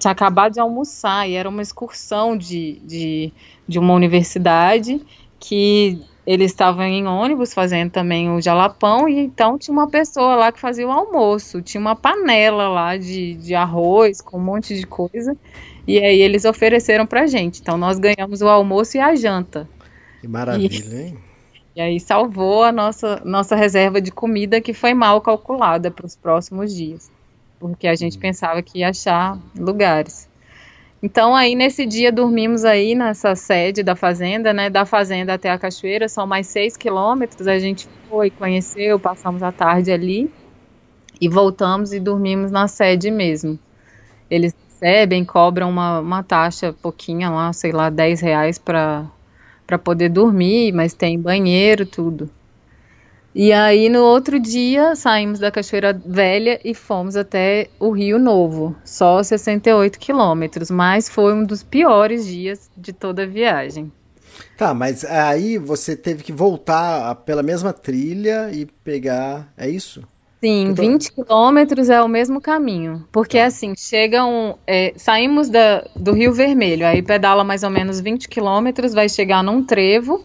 [0.00, 3.32] tinha acabado de almoçar e era uma excursão de, de,
[3.68, 5.00] de uma universidade
[5.38, 10.50] que eles estavam em ônibus fazendo também o jalapão e então tinha uma pessoa lá
[10.50, 14.86] que fazia o almoço, tinha uma panela lá de, de arroz com um monte de
[14.86, 15.36] coisa
[15.86, 17.60] e aí eles ofereceram pra gente.
[17.60, 19.68] Então nós ganhamos o almoço e a janta.
[20.20, 21.18] Que maravilha, e, hein?
[21.76, 26.16] E aí salvou a nossa, nossa reserva de comida que foi mal calculada para os
[26.16, 27.08] próximos dias
[27.60, 30.28] porque a gente pensava que ia achar lugares.
[31.02, 34.68] Então aí nesse dia dormimos aí nessa sede da fazenda, né?
[34.68, 37.46] Da fazenda até a cachoeira são mais seis quilômetros.
[37.46, 40.30] A gente foi, conheceu, passamos a tarde ali
[41.20, 43.58] e voltamos e dormimos na sede mesmo.
[44.30, 49.10] Eles recebem, cobram uma, uma taxa pouquinha lá, sei lá, 10 reais para
[49.84, 52.30] poder dormir, mas tem banheiro, tudo.
[53.34, 58.74] E aí no outro dia saímos da Cachoeira Velha e fomos até o Rio Novo,
[58.84, 63.92] só 68 quilômetros, mas foi um dos piores dias de toda a viagem.
[64.56, 70.02] Tá, mas aí você teve que voltar pela mesma trilha e pegar, é isso?
[70.42, 70.82] Sim, tô...
[70.82, 73.46] 20 quilômetros é o mesmo caminho, porque tá.
[73.46, 78.94] assim, chegam, é, saímos da, do Rio Vermelho, aí pedala mais ou menos 20 quilômetros,
[78.94, 80.24] vai chegar num trevo,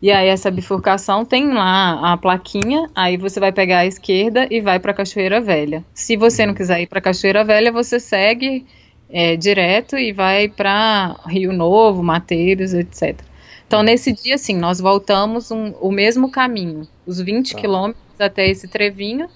[0.00, 4.60] e aí essa bifurcação tem lá a plaquinha, aí você vai pegar a esquerda e
[4.60, 5.84] vai para Cachoeira Velha.
[5.92, 8.64] Se você não quiser ir para Cachoeira Velha, você segue
[9.10, 13.18] é, direto e vai para Rio Novo, Mateiros, etc.
[13.66, 17.60] Então nesse dia, assim, nós voltamos um, o mesmo caminho, os 20 tá.
[17.60, 19.28] quilômetros até esse trevinho,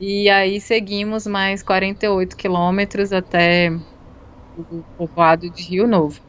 [0.00, 3.70] e aí seguimos mais 48 quilômetros até
[4.56, 6.20] o povoado de Rio Novo.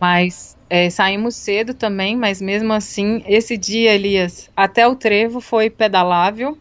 [0.00, 5.70] Mas é, saímos cedo também, mas mesmo assim, esse dia, Elias, até o trevo foi
[5.70, 6.58] pedalável.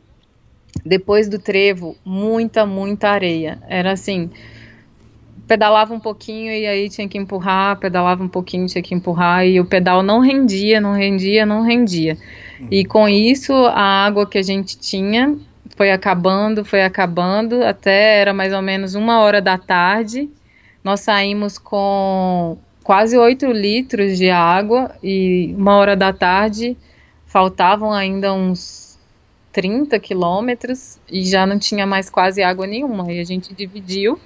[0.86, 3.60] Depois do trevo, muita, muita areia.
[3.68, 4.30] Era assim,
[5.48, 9.60] pedalava um pouquinho e aí tinha que empurrar, pedalava um pouquinho, tinha que empurrar e
[9.60, 12.18] o pedal não rendia, não rendia, não rendia.
[12.70, 15.36] E com isso, a água que a gente tinha
[15.76, 20.30] foi acabando, foi acabando, até era mais ou menos uma hora da tarde.
[20.84, 26.78] Nós saímos com quase 8 litros de água e uma hora da tarde
[27.26, 28.98] faltavam ainda uns
[29.52, 33.12] 30 quilômetros e já não tinha mais quase água nenhuma.
[33.12, 34.18] E a gente dividiu,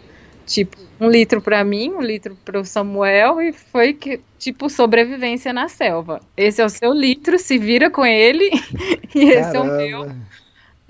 [0.45, 5.51] tipo, um litro para mim, um litro para o Samuel e foi que, tipo, sobrevivência
[5.51, 6.21] na selva.
[6.37, 8.47] Esse é o seu litro, se vira com ele
[9.15, 9.81] e esse Caramba.
[9.81, 10.15] é o meu.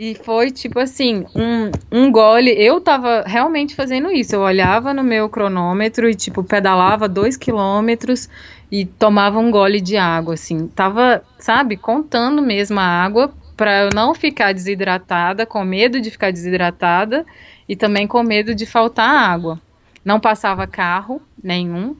[0.03, 2.49] E foi tipo assim, um, um gole.
[2.49, 4.33] Eu tava realmente fazendo isso.
[4.33, 8.27] Eu olhava no meu cronômetro e, tipo, pedalava dois quilômetros
[8.71, 10.67] e tomava um gole de água, assim.
[10.69, 16.31] Tava, sabe, contando mesmo a água para eu não ficar desidratada, com medo de ficar
[16.31, 17.23] desidratada
[17.69, 19.61] e também com medo de faltar água.
[20.03, 21.95] Não passava carro nenhum.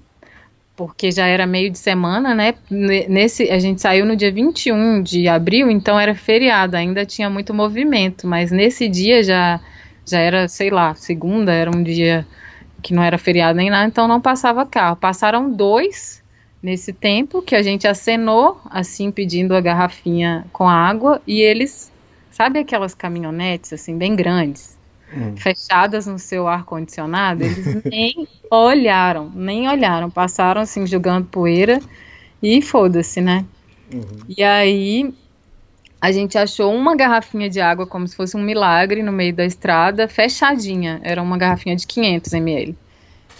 [0.75, 2.55] Porque já era meio de semana, né?
[2.69, 7.53] Nesse, a gente saiu no dia 21 de abril, então era feriado, ainda tinha muito
[7.53, 9.59] movimento, mas nesse dia já,
[10.05, 12.25] já era, sei lá, segunda, era um dia
[12.81, 14.95] que não era feriado nem nada, então não passava carro.
[14.95, 16.23] Passaram dois
[16.63, 21.91] nesse tempo que a gente acenou, assim, pedindo a garrafinha com água, e eles,
[22.31, 24.80] sabe aquelas caminhonetes, assim, bem grandes?
[25.15, 25.35] Hum.
[25.37, 31.79] fechadas no seu ar-condicionado, eles nem olharam, nem olharam, passaram assim jogando poeira
[32.41, 33.45] e foda-se, né?
[33.93, 34.19] Uhum.
[34.37, 35.13] E aí
[35.99, 39.45] a gente achou uma garrafinha de água como se fosse um milagre no meio da
[39.45, 42.75] estrada, fechadinha, era uma garrafinha de 500 ml.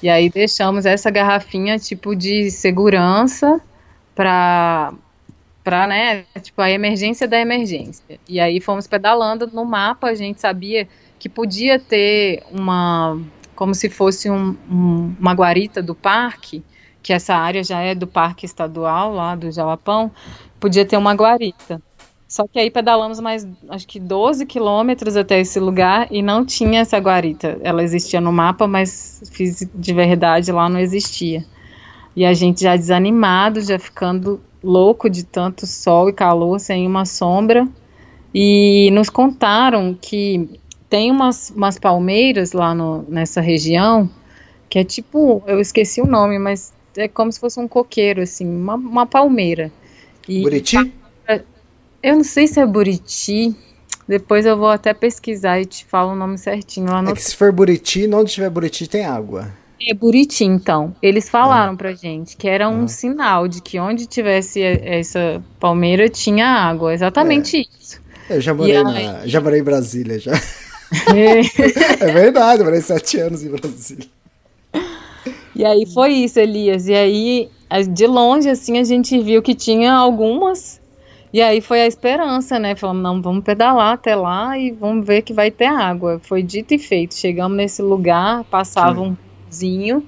[0.04, 3.62] E aí deixamos essa garrafinha tipo de segurança
[4.16, 4.94] para
[5.64, 8.20] para, né, tipo a emergência da emergência.
[8.28, 10.88] E aí fomos pedalando no mapa, a gente sabia
[11.22, 13.16] que podia ter uma,
[13.56, 16.64] como se fosse um, um, uma guarita do parque,
[17.04, 20.10] que essa área já é do parque estadual lá do Jalapão,
[20.60, 21.80] podia ter uma guarita.
[22.28, 26.80] Só que aí pedalamos mais, acho que 12 quilômetros até esse lugar e não tinha
[26.80, 27.60] essa guarita.
[27.62, 29.22] Ela existia no mapa, mas
[29.76, 31.46] de verdade lá não existia.
[32.16, 37.06] E a gente já desanimado, já ficando louco de tanto sol e calor, sem uma
[37.06, 37.68] sombra.
[38.34, 40.61] E nos contaram que
[40.92, 44.10] tem umas, umas palmeiras lá no, nessa região
[44.70, 48.46] que é tipo, eu esqueci o nome, mas é como se fosse um coqueiro, assim,
[48.46, 49.72] uma, uma palmeira.
[50.28, 50.78] E, Buriti?
[52.04, 53.56] Eu não sei se é Buriti.
[54.08, 56.90] Depois eu vou até pesquisar e te falo o nome certinho.
[56.90, 57.12] Lá no...
[57.12, 59.50] É que se for Buriti, onde tiver Buriti tem água.
[59.82, 60.96] É Buriti, então.
[61.02, 61.78] Eles falaram ah.
[61.78, 62.88] pra gente que era um ah.
[62.88, 66.94] sinal de que onde tivesse essa palmeira tinha água.
[66.94, 67.66] Exatamente é.
[67.80, 68.02] isso.
[68.30, 70.32] Eu já morei, na, já morei em Brasília, já.
[72.00, 74.06] é verdade, morei sete anos em Brasília.
[75.56, 76.88] E aí foi isso, Elias.
[76.88, 77.50] E aí,
[77.94, 80.82] de longe, assim, a gente viu que tinha algumas.
[81.34, 82.76] E aí foi a esperança, né?
[82.76, 86.20] Falamos, não, vamos pedalar até lá e vamos ver que vai ter água.
[86.24, 87.16] Foi dito e feito.
[87.16, 89.12] Chegamos nesse lugar, passava Sim.
[89.12, 89.18] um
[89.54, 90.06] zinho.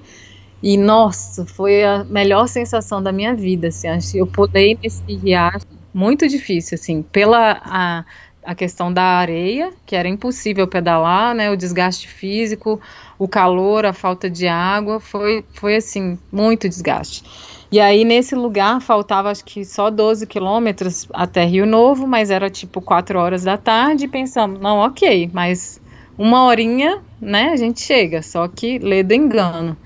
[0.62, 3.88] E, nossa, foi a melhor sensação da minha vida, assim.
[4.14, 7.60] Eu pulei nesse riacho, muito difícil, assim, pela...
[7.64, 8.04] A,
[8.44, 11.50] a questão da areia, que era impossível pedalar, né?
[11.50, 12.80] O desgaste físico,
[13.18, 17.24] o calor, a falta de água, foi, foi assim, muito desgaste.
[17.72, 22.48] E aí, nesse lugar, faltava acho que só 12 quilômetros até Rio Novo, mas era
[22.48, 25.80] tipo 4 horas da tarde, e pensamos, não, ok, mas
[26.16, 29.76] uma horinha, né, a gente chega, só que lê do engano.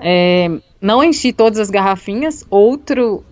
[0.00, 3.24] É, não enchi todas as garrafinhas, outro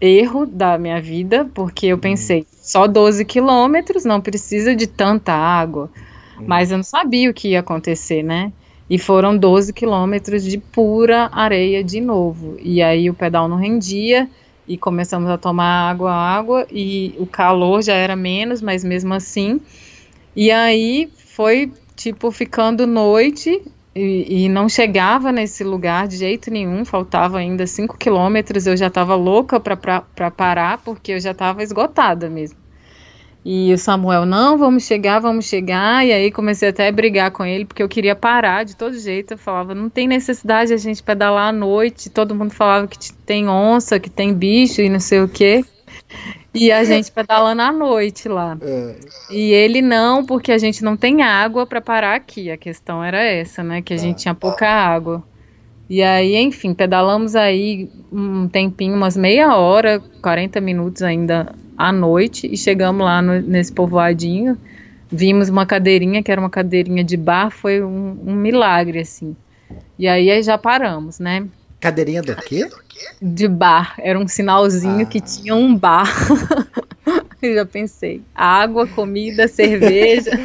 [0.00, 5.90] erro da minha vida, porque eu pensei, só 12 quilômetros, não precisa de tanta água.
[6.38, 6.44] Hum.
[6.46, 8.52] Mas eu não sabia o que ia acontecer, né?
[8.88, 12.56] E foram 12 quilômetros de pura areia de novo.
[12.60, 14.28] E aí o pedal não rendia
[14.66, 19.60] e começamos a tomar água, água, e o calor já era menos, mas mesmo assim.
[20.34, 23.62] E aí foi tipo ficando noite
[23.94, 28.86] e, e, não chegava nesse lugar de jeito nenhum, faltava ainda 5 quilômetros, eu já
[28.86, 32.58] estava louca para parar, porque eu já estava esgotada mesmo.
[33.44, 36.06] E o Samuel, não, vamos chegar, vamos chegar.
[36.06, 39.32] E aí comecei até a brigar com ele, porque eu queria parar de todo jeito.
[39.32, 42.10] Eu falava, não tem necessidade de a gente pedalar à noite.
[42.10, 45.64] Todo mundo falava que tem onça, que tem bicho e não sei o quê.
[46.52, 48.58] E a gente pedalando à noite lá.
[48.60, 48.96] É.
[49.30, 52.50] E ele não, porque a gente não tem água para parar aqui.
[52.50, 53.80] A questão era essa, né?
[53.82, 55.22] Que a gente tinha pouca água.
[55.88, 62.48] E aí, enfim, pedalamos aí um tempinho, umas meia hora, 40 minutos ainda à noite,
[62.52, 64.56] e chegamos lá no, nesse povoadinho.
[65.10, 69.34] Vimos uma cadeirinha, que era uma cadeirinha de bar, foi um, um milagre, assim.
[69.98, 71.44] E aí, aí já paramos, né?
[71.80, 72.68] Cadeirinha do quê?
[73.20, 73.94] De bar.
[73.98, 75.06] Era um sinalzinho ah.
[75.06, 76.12] que tinha um bar.
[77.40, 78.22] Eu já pensei.
[78.34, 80.32] Água, comida, cerveja.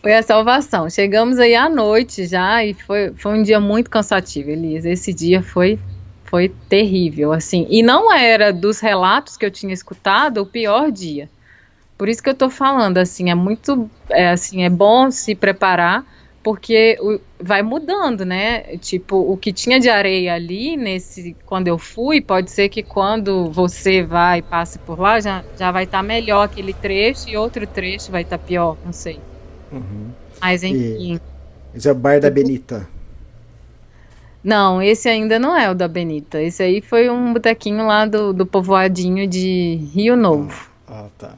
[0.00, 0.88] foi a salvação.
[0.88, 4.88] Chegamos aí à noite já e foi, foi um dia muito cansativo, Elisa.
[4.88, 5.78] Esse dia foi
[6.24, 7.66] foi terrível, assim.
[7.68, 11.28] E não era dos relatos que eu tinha escutado o pior dia.
[11.98, 16.04] Por isso que eu tô falando, assim, é muito, é, assim, é bom se preparar
[16.42, 16.96] porque
[17.38, 18.76] vai mudando, né?
[18.78, 23.50] Tipo, o que tinha de areia ali nesse quando eu fui, pode ser que quando
[23.50, 27.36] você vai e passe por lá já, já vai estar tá melhor aquele trecho e
[27.36, 29.18] outro trecho vai estar tá pior, não sei.
[29.70, 30.10] Uhum.
[30.40, 31.20] Mas enfim.
[31.74, 32.88] esse é o bar da Benita.
[34.42, 36.40] Não, esse ainda não é o da Benita.
[36.40, 40.70] Esse aí foi um botequinho lá do, do povoadinho de Rio Novo.
[40.88, 41.34] Ah, ah tá.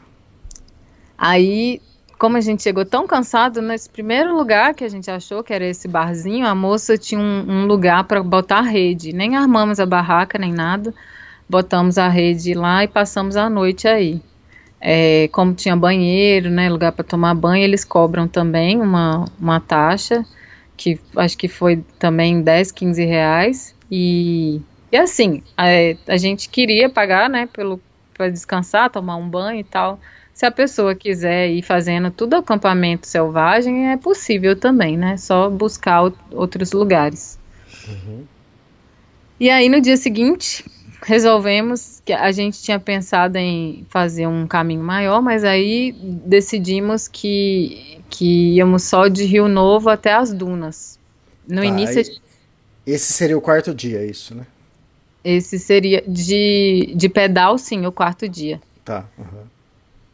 [1.18, 1.80] Aí
[2.23, 5.66] como a gente chegou tão cansado, nesse primeiro lugar que a gente achou que era
[5.66, 9.12] esse barzinho, a moça tinha um, um lugar para botar a rede.
[9.12, 10.95] Nem armamos a barraca, nem nada.
[11.49, 14.23] Botamos a rede lá e passamos a noite aí.
[14.81, 20.25] É, como tinha banheiro, né, lugar para tomar banho, eles cobram também uma, uma taxa,
[20.77, 23.75] que acho que foi também 10, 15 reais.
[23.91, 24.61] E,
[24.93, 25.64] e assim, a,
[26.07, 27.49] a gente queria pagar, né,
[28.14, 29.99] para descansar, tomar um banho e tal.
[30.43, 35.16] Se a pessoa quiser ir fazendo tudo acampamento selvagem, é possível também, né?
[35.16, 37.38] Só buscar outros lugares.
[37.86, 38.24] Uhum.
[39.38, 40.64] E aí no dia seguinte
[41.01, 48.01] resolvemos que a gente tinha pensado em fazer um caminho maior, mas aí decidimos que,
[48.11, 50.99] que íamos só de Rio Novo até as dunas.
[51.47, 52.03] No tá, início.
[52.84, 54.45] Esse seria o quarto dia, é isso, né?
[55.22, 58.61] Esse seria de, de pedal, sim, o quarto dia.
[58.84, 59.05] Tá.
[59.16, 59.61] Uhum.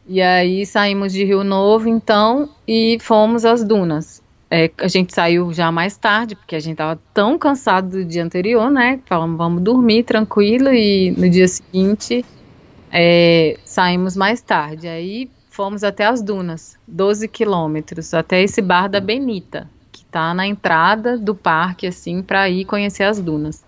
[0.08, 4.22] E aí saímos de Rio Novo, então, e fomos às dunas.
[4.50, 8.24] É, a gente saiu já mais tarde, porque a gente estava tão cansado do dia
[8.24, 9.00] anterior, né?
[9.04, 12.24] Falamos, vamos dormir tranquilo, e no dia seguinte
[12.90, 14.88] é, saímos mais tarde.
[14.88, 20.46] Aí fomos até as dunas, 12 quilômetros, até esse bar da Benita, que está na
[20.46, 23.62] entrada do parque, assim, para ir conhecer as dunas.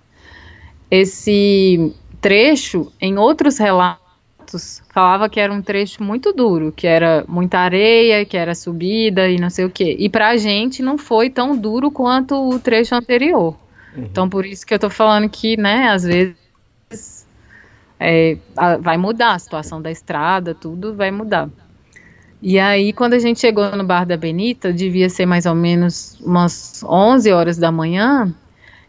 [0.91, 4.10] Esse trecho, em outros relatos,
[4.51, 9.29] relatos falava que era um trecho muito duro, que era muita areia, que era subida
[9.29, 9.97] e não sei o quê.
[9.99, 13.57] E pra gente não foi tão duro quanto o trecho anterior.
[13.97, 14.05] Uhum.
[14.05, 17.27] Então por isso que eu tô falando que, né, às vezes
[17.99, 18.37] é,
[18.81, 21.49] vai mudar a situação da estrada, tudo vai mudar.
[22.43, 26.19] E aí, quando a gente chegou no Bar da Benita, devia ser mais ou menos
[26.23, 28.35] umas 11 horas da manhã.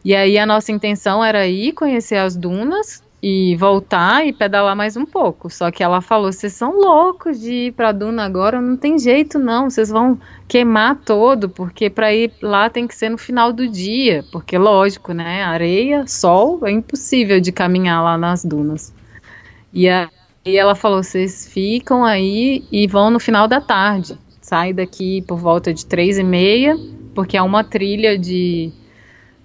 [0.05, 4.97] E aí, a nossa intenção era ir conhecer as dunas e voltar e pedalar mais
[4.97, 5.49] um pouco.
[5.49, 9.38] Só que ela falou: vocês são loucos de ir para Duna agora, não tem jeito
[9.38, 13.67] não, vocês vão queimar todo, porque para ir lá tem que ser no final do
[13.67, 15.43] dia, porque lógico, né?
[15.43, 18.93] Areia, sol, é impossível de caminhar lá nas dunas.
[19.72, 20.09] E aí
[20.57, 24.17] ela falou: vocês ficam aí e vão no final da tarde.
[24.41, 26.76] Sai daqui por volta de três e meia,
[27.13, 28.72] porque é uma trilha de,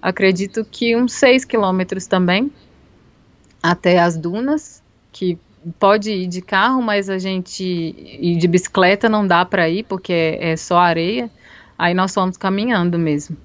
[0.01, 2.51] acredito que uns seis quilômetros também
[3.63, 4.83] até as dunas,
[5.13, 5.39] que
[5.79, 10.13] pode ir de carro, mas a gente ir de bicicleta não dá para ir porque
[10.13, 11.31] é, é, só areia.
[11.79, 13.37] Aí nós fomos caminhando mesmo.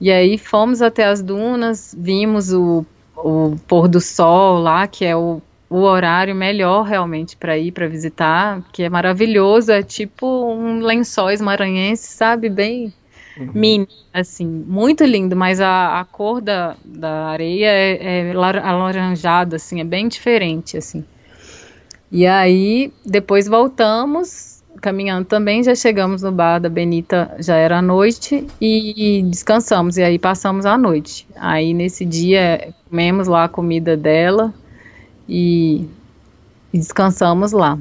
[0.00, 2.86] E aí fomos até as dunas, vimos o,
[3.16, 7.86] o pôr do sol lá, que é o, o horário melhor realmente para ir para
[7.86, 12.94] visitar, que é maravilhoso, é tipo um lençóis maranhense, sabe, bem.
[13.54, 19.80] Mini, assim, muito lindo, mas a, a cor da, da areia é, é alaranjada, assim,
[19.80, 21.04] é bem diferente, assim.
[22.10, 28.46] E aí, depois voltamos, caminhando também, já chegamos no bar da Benita, já era noite,
[28.60, 31.26] e descansamos, e aí passamos a noite.
[31.36, 34.52] Aí, nesse dia, comemos lá a comida dela,
[35.28, 35.86] e,
[36.72, 37.78] e descansamos lá.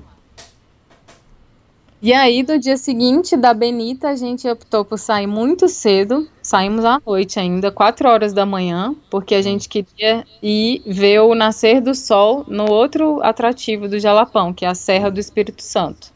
[2.02, 6.26] E aí, do dia seguinte, da Benita, a gente optou por sair muito cedo.
[6.42, 11.36] Saímos à noite ainda, 4 horas da manhã, porque a gente queria ir ver o
[11.36, 16.08] nascer do sol no outro atrativo do Jalapão, que é a Serra do Espírito Santo.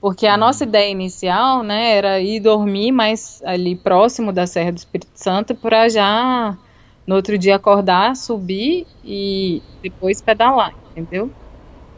[0.00, 4.78] Porque a nossa ideia inicial, né, era ir dormir mais ali próximo da Serra do
[4.78, 6.56] Espírito Santo para já
[7.06, 11.34] no outro dia acordar, subir e depois pedalar, entendeu?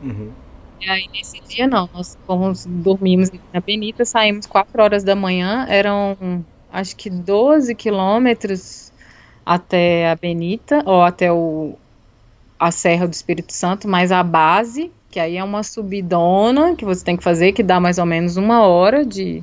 [0.00, 0.45] Uhum.
[0.80, 1.88] E aí, nesse dia, não.
[1.92, 8.92] Nós fomos, dormimos na Benita, saímos 4 horas da manhã, eram acho que 12 quilômetros
[9.44, 11.78] até a Benita, ou até o,
[12.58, 17.04] a Serra do Espírito Santo, mais a base, que aí é uma subidona que você
[17.04, 19.42] tem que fazer, que dá mais ou menos uma hora de,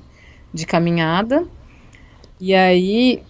[0.53, 1.47] de caminhada.
[2.39, 3.23] E aí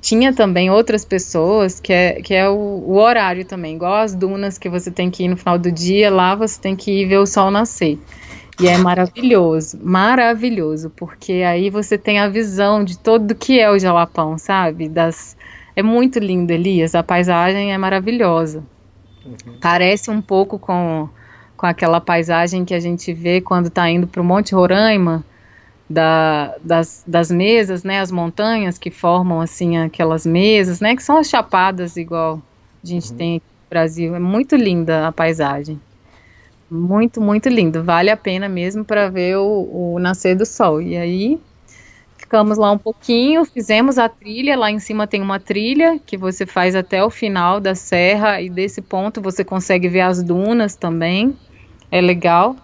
[0.00, 4.56] tinha também outras pessoas que é, que é o, o, horário também, igual as dunas
[4.56, 7.18] que você tem que ir no final do dia, lá você tem que ir ver
[7.18, 7.98] o sol nascer.
[8.58, 13.78] E é maravilhoso, maravilhoso, porque aí você tem a visão de todo que é o
[13.78, 14.88] Jalapão, sabe?
[14.88, 15.36] Das,
[15.74, 18.64] é muito lindo, Elias, a paisagem é maravilhosa.
[19.26, 19.58] Uhum.
[19.60, 21.06] Parece um pouco com,
[21.54, 25.22] com aquela paisagem que a gente vê quando está indo para o Monte Roraima,
[25.88, 31.16] da, das, das mesas, né, as montanhas que formam assim aquelas mesas, né, que são
[31.18, 32.42] as chapadas igual
[32.82, 33.16] a gente uhum.
[33.16, 34.14] tem aqui no Brasil.
[34.14, 35.80] É muito linda a paisagem.
[36.70, 37.82] Muito, muito lindo.
[37.82, 40.82] Vale a pena mesmo para ver o, o nascer do sol.
[40.82, 41.38] E aí
[42.16, 44.56] ficamos lá um pouquinho, fizemos a trilha.
[44.56, 48.50] Lá em cima tem uma trilha que você faz até o final da serra e
[48.50, 51.36] desse ponto você consegue ver as dunas também.
[51.90, 52.56] É legal.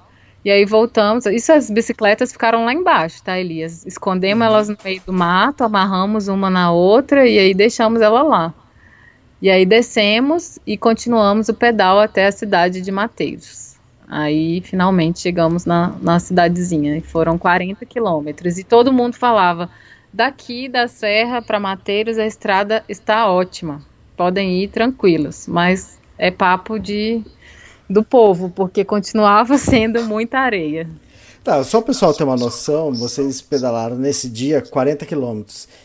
[0.45, 1.27] E aí voltamos.
[1.27, 3.87] Isso as bicicletas ficaram lá embaixo, tá, Elias?
[3.87, 8.55] Escondemos elas no meio do mato, amarramos uma na outra e aí deixamos ela lá.
[9.41, 13.77] E aí descemos e continuamos o pedal até a cidade de Mateiros.
[14.09, 16.97] Aí finalmente chegamos na, na cidadezinha.
[16.97, 18.59] E foram 40 quilômetros.
[18.59, 19.71] E todo mundo falava:
[20.13, 23.81] daqui da Serra para Mateiros a estrada está ótima.
[24.17, 25.47] Podem ir tranquilos.
[25.49, 27.23] Mas é papo de
[27.93, 30.89] do povo, porque continuava sendo muita areia.
[31.45, 35.43] Tá, só o pessoal ter uma noção, vocês pedalaram nesse dia 40 km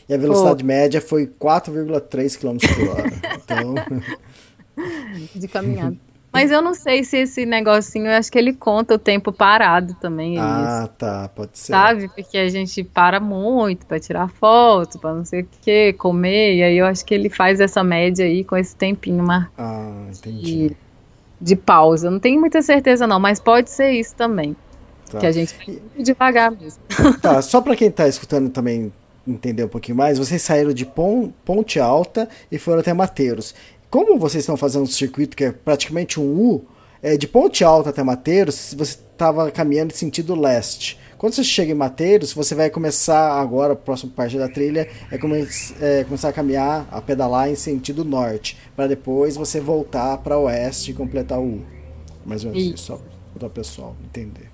[0.07, 0.67] e a velocidade Pô.
[0.67, 3.11] média foi 4,3 km por hora.
[3.43, 3.75] Então...
[5.33, 5.97] De caminhada.
[6.31, 9.95] Mas eu não sei se esse negocinho, eu acho que ele conta o tempo parado
[9.95, 10.37] também.
[10.37, 11.71] Ah, tá, pode ser.
[11.71, 12.09] Sabe?
[12.09, 16.63] Porque a gente para muito para tirar foto, para não sei o que, comer, e
[16.63, 19.51] aí eu acho que ele faz essa média aí com esse tempinho marcado.
[19.57, 20.67] Ah, entendi.
[20.69, 20.77] De,
[21.39, 22.09] de pausa.
[22.09, 24.55] Não tenho muita certeza não, mas pode ser isso também.
[25.09, 25.19] Tá.
[25.19, 26.81] Que a gente vai devagar mesmo.
[27.21, 28.91] Tá, só para quem tá escutando também
[29.27, 33.53] entender um pouquinho mais, vocês saíram de Ponte Alta e foram até Mateiros.
[33.89, 36.65] Como vocês estão fazendo um circuito que é praticamente um U,
[37.01, 40.99] é, de Ponte Alta até Mateiros, você estava caminhando em sentido leste.
[41.17, 45.17] Quando você chega em Mateiros, você vai começar agora, a próxima parte da trilha, é,
[45.17, 45.47] come
[45.81, 50.91] é começar a caminhar, a pedalar em sentido norte, para depois você voltar para oeste
[50.91, 51.65] e completar o U.
[52.23, 53.01] Mais ou menos isso, só
[53.33, 54.51] para o pessoal entender.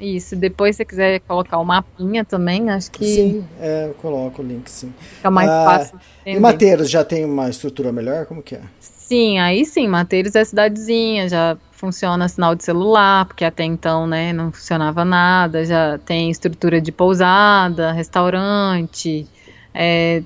[0.00, 3.04] Isso, depois se você quiser colocar o mapinha também, acho que.
[3.04, 4.92] Sim, é, eu coloco o link, sim.
[4.98, 6.00] Fica mais ah, fácil.
[6.24, 8.26] E Mateiros já tem uma estrutura melhor?
[8.26, 8.62] Como que é?
[8.80, 14.32] Sim, aí sim, Mateiros é cidadezinha, já funciona sinal de celular, porque até então, né,
[14.32, 19.26] não funcionava nada, já tem estrutura de pousada, restaurante,
[19.74, 20.22] é,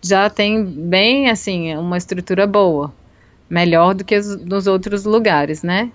[0.00, 2.94] já tem bem, assim, uma estrutura boa,
[3.50, 5.90] melhor do que nos outros lugares, né?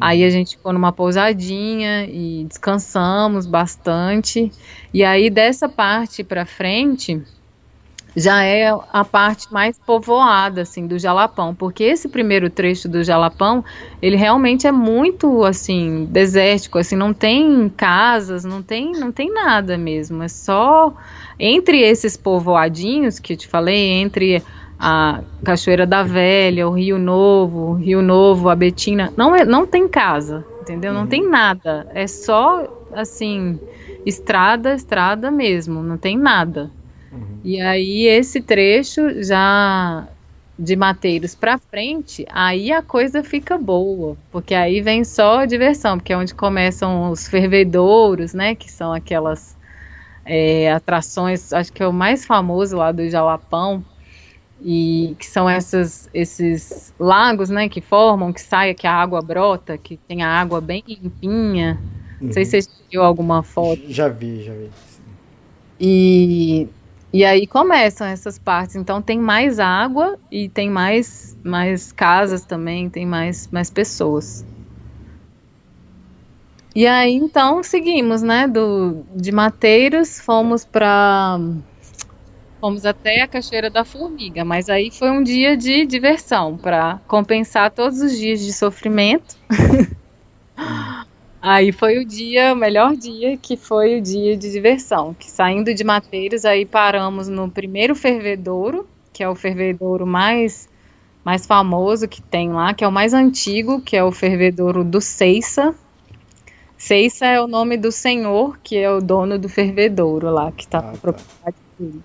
[0.00, 4.50] Aí a gente ficou numa pousadinha e descansamos bastante.
[4.92, 7.22] E aí dessa parte para frente
[8.16, 13.64] já é a parte mais povoada assim do Jalapão, porque esse primeiro trecho do Jalapão,
[14.02, 19.78] ele realmente é muito assim desértico, assim, não tem casas, não tem, não tem nada
[19.78, 20.92] mesmo, é só
[21.38, 24.42] entre esses povoadinhos que eu te falei, entre
[24.78, 29.86] a Cachoeira da Velha, o Rio Novo, Rio Novo, a Betina, não, é, não tem
[29.86, 30.94] casa, entendeu?
[30.94, 31.06] Não uhum.
[31.06, 31.86] tem nada.
[31.92, 33.60] É só, assim,
[34.06, 36.70] estrada, estrada mesmo, não tem nada.
[37.12, 37.40] Uhum.
[37.42, 40.08] E aí, esse trecho já
[40.58, 46.12] de Mateiros para frente, aí a coisa fica boa, porque aí vem só diversão, porque
[46.12, 49.56] é onde começam os fervedouros, né, que são aquelas
[50.24, 53.82] é, atrações, acho que é o mais famoso lá do Jalapão,
[54.62, 59.78] e que são essas, esses lagos, né, que formam, que sai, que a água brota,
[59.78, 61.78] que tem a água bem limpinha.
[62.20, 62.26] Uhum.
[62.26, 62.62] Não sei se uhum.
[62.62, 63.80] você viu alguma foto.
[63.88, 64.70] Já vi, já vi.
[65.80, 66.68] E,
[67.12, 68.76] e aí começam essas partes.
[68.76, 74.44] Então tem mais água e tem mais, mais casas também, tem mais, mais pessoas.
[76.74, 81.38] E aí então seguimos, né, do, de Mateiros, fomos para
[82.60, 87.70] Fomos até a Cachoeira da Formiga, mas aí foi um dia de diversão para compensar
[87.70, 89.34] todos os dias de sofrimento.
[91.40, 95.74] aí foi o dia, o melhor dia, que foi o dia de diversão, que saindo
[95.74, 100.68] de Mateiros aí paramos no primeiro fervedouro, que é o fervedouro mais
[101.24, 105.00] mais famoso que tem lá, que é o mais antigo, que é o fervedouro do
[105.00, 105.74] Ceissa.
[106.78, 110.78] Ceissa é o nome do senhor, que é o dono do fervedouro lá, que está
[110.78, 110.98] ah, na tá.
[110.98, 112.00] propriedade dele.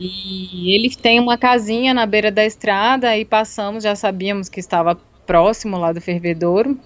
[0.00, 4.98] E ele tem uma casinha na beira da estrada, aí passamos, já sabíamos que estava
[5.26, 6.78] próximo lá do fervedouro.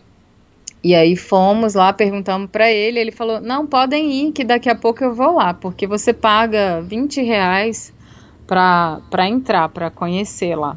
[0.85, 4.75] E aí fomos lá, perguntamos para ele, ele falou: "Não, podem ir, que daqui a
[4.75, 7.93] pouco eu vou lá, porque você paga 20 reais
[8.47, 10.77] para entrar, para conhecer lá".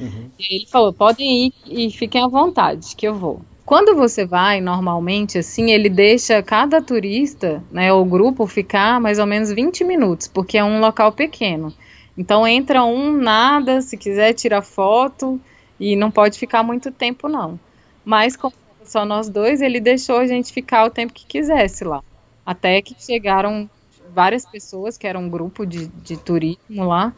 [0.00, 0.30] Uhum.
[0.38, 3.42] E ele falou: "Podem ir e fiquem à vontade, que eu vou".
[3.64, 9.26] Quando você vai, normalmente, assim, ele deixa cada turista, né, o grupo, ficar mais ou
[9.26, 11.72] menos 20 minutos, porque é um local pequeno.
[12.18, 15.40] Então entra um, nada, se quiser tira foto
[15.78, 17.58] e não pode ficar muito tempo não.
[18.04, 18.54] Mas como
[18.92, 22.02] só nós dois, ele deixou a gente ficar o tempo que quisesse lá.
[22.44, 23.68] Até que chegaram
[24.14, 27.14] várias pessoas, que era um grupo de, de turismo lá,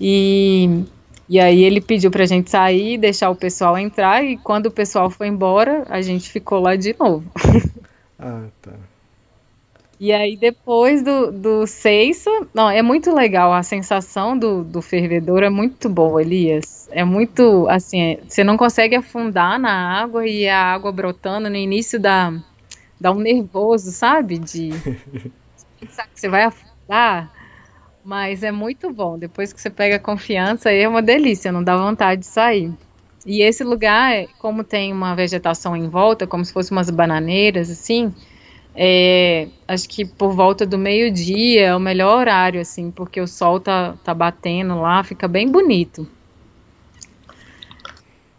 [0.00, 0.84] e
[1.28, 5.10] e aí ele pediu pra gente sair, deixar o pessoal entrar, e quando o pessoal
[5.10, 7.24] foi embora, a gente ficou lá de novo.
[8.18, 8.72] ah, tá.
[10.00, 15.42] E aí depois do, do Seiça, não, é muito legal, a sensação do, do fervedor
[15.42, 16.88] é muito boa, Elias.
[16.92, 21.56] É muito, assim, é, você não consegue afundar na água e a água brotando no
[21.56, 22.32] início da,
[23.00, 24.38] dá um nervoso, sabe?
[24.38, 24.70] De
[25.80, 27.32] pensar que você vai afundar.
[28.04, 29.18] Mas é muito bom.
[29.18, 32.72] Depois que você pega a confiança, aí é uma delícia, não dá vontade de sair.
[33.26, 38.14] E esse lugar, como tem uma vegetação em volta, como se fosse umas bananeiras, assim,
[38.80, 43.58] é, acho que por volta do meio-dia é o melhor horário, assim, porque o sol
[43.58, 46.06] tá, tá batendo lá, fica bem bonito.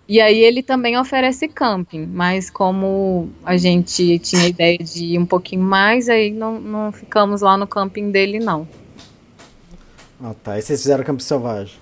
[0.08, 5.20] E aí ele também oferece camping, mas como a gente tinha a ideia de ir
[5.20, 8.66] um pouquinho mais, aí não, não ficamos lá no camping dele, não.
[10.24, 11.76] Ah tá, e vocês fizeram camping selvagem?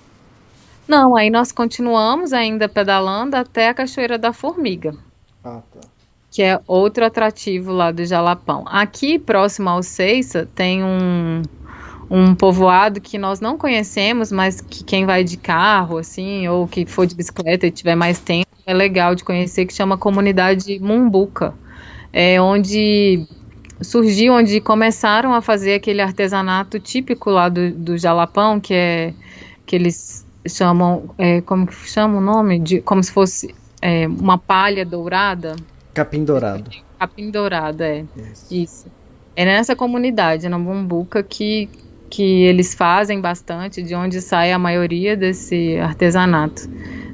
[0.87, 4.95] Não, aí nós continuamos ainda pedalando até a Cachoeira da Formiga.
[5.43, 5.96] Ah tá.
[6.31, 8.63] Que é outro atrativo lá do Jalapão.
[8.67, 11.41] Aqui, próximo ao Ceiça, tem um,
[12.09, 16.85] um povoado que nós não conhecemos, mas que quem vai de carro, assim, ou que
[16.85, 21.53] for de bicicleta e tiver mais tempo, é legal de conhecer, que chama Comunidade Mumbuca.
[22.11, 23.25] É onde
[23.81, 29.13] surgiu, onde começaram a fazer aquele artesanato típico lá do, do Jalapão, que é
[29.65, 32.59] que eles chamam, é, como que chama o nome?
[32.59, 35.55] De, como se fosse é, uma palha dourada.
[35.97, 36.69] Capim dourado.
[36.99, 38.05] Capim dourado, é.
[38.15, 38.53] Isso.
[38.53, 38.85] Isso.
[39.35, 41.67] É nessa comunidade, na Mumbuca, que,
[42.07, 46.69] que eles fazem bastante, de onde sai a maioria desse artesanato.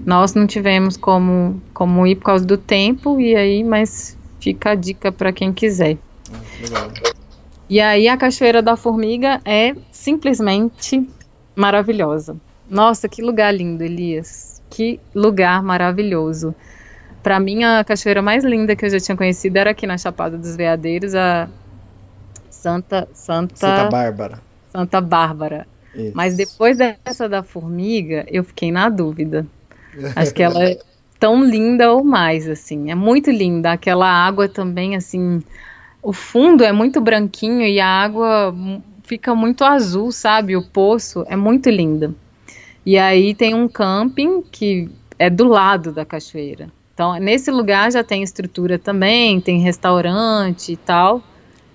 [0.05, 4.75] Nós não tivemos como, como ir por causa do tempo, e aí, mas fica a
[4.75, 5.97] dica para quem quiser.
[6.61, 6.91] Legal.
[7.69, 11.07] E aí a Cachoeira da Formiga é simplesmente
[11.55, 12.36] maravilhosa.
[12.69, 14.61] Nossa, que lugar lindo, Elias.
[14.69, 16.53] Que lugar maravilhoso.
[17.24, 20.38] Para mim, a cachoeira mais linda que eu já tinha conhecido era aqui na Chapada
[20.38, 21.47] dos Veadeiros, a
[22.49, 24.39] Santa Santa Santa Bárbara.
[24.71, 25.67] Santa Bárbara.
[25.95, 26.11] Isso.
[26.13, 29.47] Mas depois dessa da formiga, eu fiquei na dúvida.
[30.15, 30.78] Acho que ela é
[31.17, 32.91] tão linda ou mais, assim.
[32.91, 33.71] É muito linda.
[33.71, 35.41] Aquela água também, assim.
[36.01, 38.53] O fundo é muito branquinho e a água
[39.03, 40.57] fica muito azul, sabe?
[40.57, 42.15] O poço é muito lindo.
[42.86, 46.69] E aí tem um camping que é do lado da cachoeira.
[46.94, 51.24] Então, nesse lugar já tem estrutura também, tem restaurante e tal.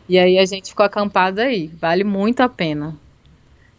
[0.08, 1.70] E aí a gente ficou acampado aí.
[1.80, 2.96] Vale muito a pena.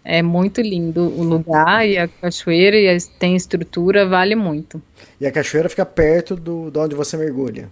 [0.04, 4.82] É muito lindo o lugar e a cachoeira e as- tem estrutura, vale muito.
[5.20, 7.70] E a cachoeira fica perto do, de onde você mergulha.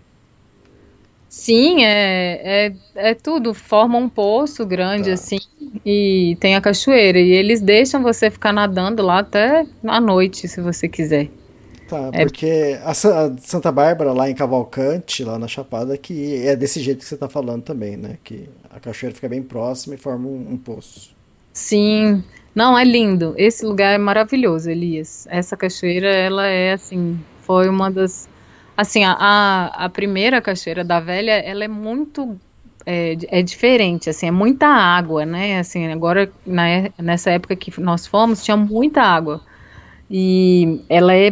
[1.30, 3.54] Sim, é, é, é tudo.
[3.54, 5.14] Forma um poço grande Tá.
[5.14, 5.40] assim
[5.86, 7.20] e tem a cachoeira.
[7.20, 11.30] E eles deixam você ficar nadando lá até à noite, se você quiser.
[11.88, 12.24] Tá, É.
[12.26, 16.82] porque a Sa- a Santa Bárbara, lá em Cavalcante, lá na Chapada, que é desse
[16.82, 18.18] jeito que você tá falando também, né?
[18.24, 21.16] Que a cachoeira fica bem próxima e forma um, um poço.
[21.54, 22.24] Sim,
[22.54, 23.34] não, é lindo.
[23.38, 25.28] Esse lugar é maravilhoso, Elias.
[25.30, 28.28] Essa cachoeira, ela é assim, foi uma das.
[28.76, 32.38] Assim, a, a, primeira cachoeira da velha, ela é muito.
[32.86, 35.60] É, é diferente, assim, é muita água, né?
[35.60, 36.64] Assim, agora, na,
[36.98, 39.42] nessa época que nós fomos, tinha muita água.
[40.10, 41.32] E ela é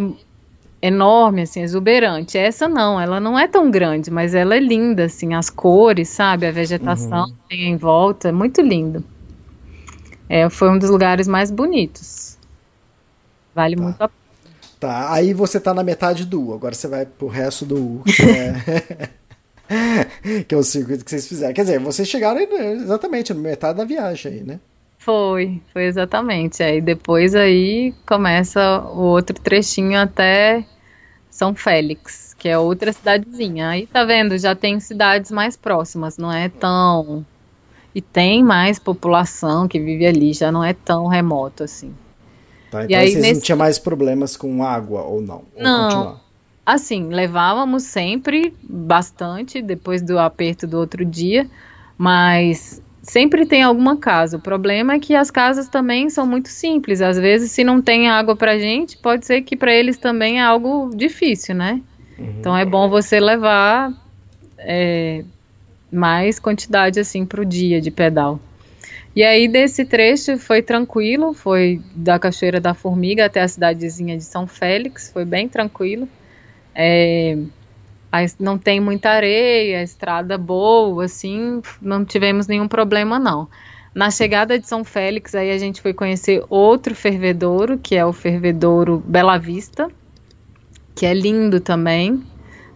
[0.88, 2.38] enorme, assim, exuberante.
[2.38, 6.46] Essa não, ela não é tão grande, mas ela é linda, assim, as cores, sabe?
[6.46, 9.04] A vegetação tem em volta, é muito lindo.
[10.28, 12.38] É, foi um dos lugares mais bonitos.
[13.54, 14.26] Vale muito a pena.
[14.80, 18.04] Tá, aí você tá na metade do U, agora você vai pro resto do U,
[18.04, 19.10] que é,
[20.44, 21.54] que é o circuito que vocês fizeram.
[21.54, 24.60] Quer dizer, vocês chegaram né, exatamente na metade da viagem aí, né?
[24.98, 26.62] Foi, foi exatamente.
[26.62, 30.66] Aí depois aí começa o outro trechinho até
[31.36, 33.68] São Félix, que é outra cidadezinha.
[33.68, 37.26] Aí tá vendo, já tem cidades mais próximas, não é tão.
[37.94, 41.94] E tem mais população que vive ali, já não é tão remoto assim.
[42.72, 45.44] Tá, E então aí, vocês não nesse- tinham mais problemas com água ou não?
[45.58, 45.88] Não.
[45.90, 46.22] continuar?
[46.66, 51.50] Assim, levávamos sempre bastante depois do aperto do outro dia,
[51.98, 54.38] mas sempre tem alguma casa.
[54.38, 57.02] O problema é que as casas também são muito simples.
[57.02, 60.44] Às vezes, se não tem água pra gente, pode ser que para eles também é
[60.44, 61.82] algo difícil, né?
[62.18, 63.92] Então é bom você levar
[64.58, 65.24] é,
[65.92, 68.40] mais quantidade assim pro dia de pedal.
[69.16, 74.24] E aí desse trecho foi tranquilo, foi da Cachoeira da Formiga até a cidadezinha de
[74.24, 76.08] São Félix, foi bem tranquilo.
[76.74, 77.38] É,
[78.40, 83.48] não tem muita areia, a estrada boa, assim, não tivemos nenhum problema não.
[83.94, 88.12] Na chegada de São Félix, aí a gente foi conhecer outro fervedouro, que é o
[88.12, 89.90] fervedouro Bela Vista,
[90.94, 92.22] que é lindo também,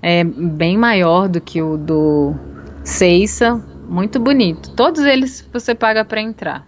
[0.01, 2.33] é bem maior do que o do
[2.83, 3.55] Ceiça,
[3.87, 4.71] muito bonito.
[4.75, 6.67] Todos eles você paga para entrar,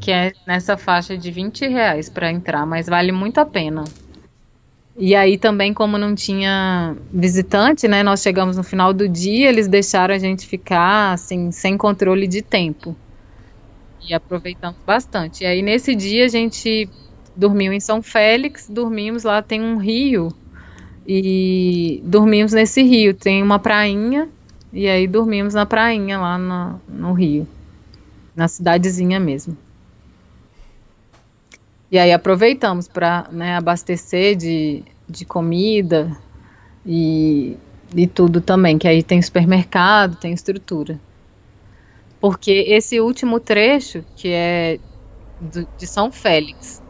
[0.00, 3.84] que é nessa faixa de 20 reais para entrar, mas vale muito a pena.
[5.00, 8.02] E aí também, como não tinha visitante, né?
[8.02, 12.42] Nós chegamos no final do dia, eles deixaram a gente ficar assim, sem controle de
[12.42, 12.94] tempo.
[14.00, 15.42] E aproveitamos bastante.
[15.42, 16.90] E aí nesse dia a gente
[17.34, 20.28] dormiu em São Félix, dormimos lá, tem um rio.
[21.06, 23.14] E dormimos nesse rio.
[23.14, 24.28] Tem uma prainha.
[24.72, 27.48] E aí dormimos na prainha lá no, no rio.
[28.36, 29.56] Na cidadezinha mesmo.
[31.90, 36.16] E aí aproveitamos para né, abastecer de, de comida
[36.86, 37.56] e,
[37.94, 41.00] e tudo também, que aí tem supermercado, tem estrutura.
[42.20, 44.78] Porque esse último trecho, que é
[45.40, 46.82] do, de São Félix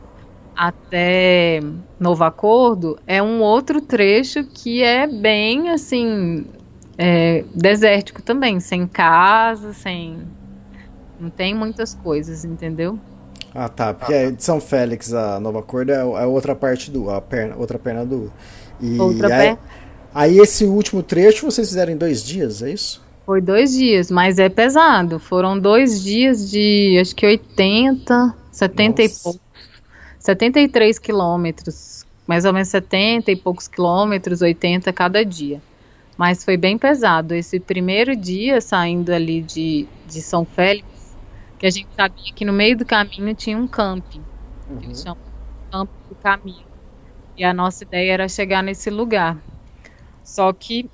[0.57, 1.61] até
[1.99, 6.47] Novo Acordo, é um outro trecho que é bem assim
[6.99, 10.29] é, desértico também, sem casa, sem.
[11.19, 13.01] Não tem muitas coisas, entendeu?
[13.55, 13.95] Ah, tá.
[13.95, 17.11] Porque é de São Félix a Nova Corda é a outra parte do.
[17.11, 18.33] A perna, outra perna do.
[18.81, 19.59] E outra aí,
[20.15, 23.03] aí esse último trecho vocês fizeram em dois dias, é isso?
[23.27, 25.19] Foi dois dias, mas é pesado.
[25.19, 29.15] Foram dois dias de acho que 80, 70 Nossa.
[29.15, 29.51] e poucos.
[30.19, 32.05] 73 quilômetros.
[32.27, 35.61] Mais ou menos 70 e poucos quilômetros, 80 cada dia.
[36.17, 37.35] Mas foi bem pesado.
[37.35, 40.87] Esse primeiro dia, saindo ali de, de São Félix,
[41.61, 44.23] que a gente sabia que no meio do caminho tinha um camping,
[44.67, 44.79] uhum.
[44.79, 46.67] que eles chamam de campo do caminho.
[47.37, 49.37] E a nossa ideia era chegar nesse lugar.
[50.25, 50.91] Só que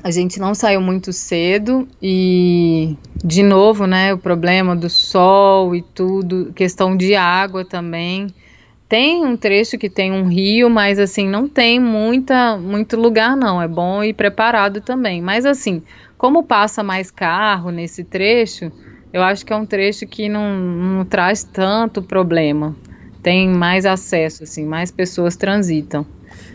[0.00, 5.82] a gente não saiu muito cedo e de novo, né, o problema do sol e
[5.82, 8.28] tudo, questão de água também.
[8.88, 13.60] Tem um trecho que tem um rio, mas assim não tem muita muito lugar não.
[13.60, 15.20] É bom ir preparado também.
[15.20, 15.82] Mas assim,
[16.16, 18.70] como passa mais carro nesse trecho,
[19.14, 22.74] eu acho que é um trecho que não, não traz tanto problema.
[23.22, 26.04] Tem mais acesso, assim, mais pessoas transitam.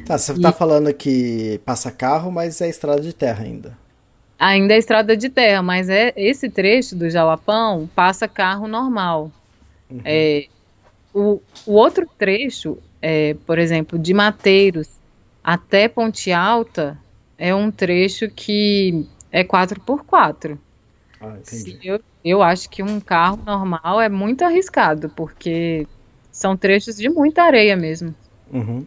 [0.05, 3.77] Tá, você está falando que passa carro, mas é estrada de terra ainda.
[4.37, 9.31] Ainda é estrada de terra, mas é esse trecho do Jalapão passa carro normal.
[9.89, 10.01] Uhum.
[10.03, 10.47] É,
[11.13, 14.89] o, o outro trecho, é, por exemplo, de Mateiros
[15.41, 16.97] até Ponte Alta,
[17.37, 20.57] é um trecho que é 4x4.
[21.21, 21.79] Ah, entendi.
[21.83, 25.87] Eu, eu acho que um carro normal é muito arriscado, porque
[26.31, 28.15] são trechos de muita areia mesmo.
[28.51, 28.85] Uhum.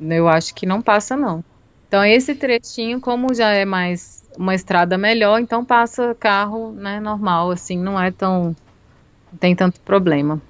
[0.00, 1.44] Eu acho que não passa, não.
[1.88, 7.50] Então, esse trechinho, como já é mais uma estrada melhor, então passa carro né, normal,
[7.50, 8.54] assim, não é tão.
[9.32, 10.40] Não tem tanto problema.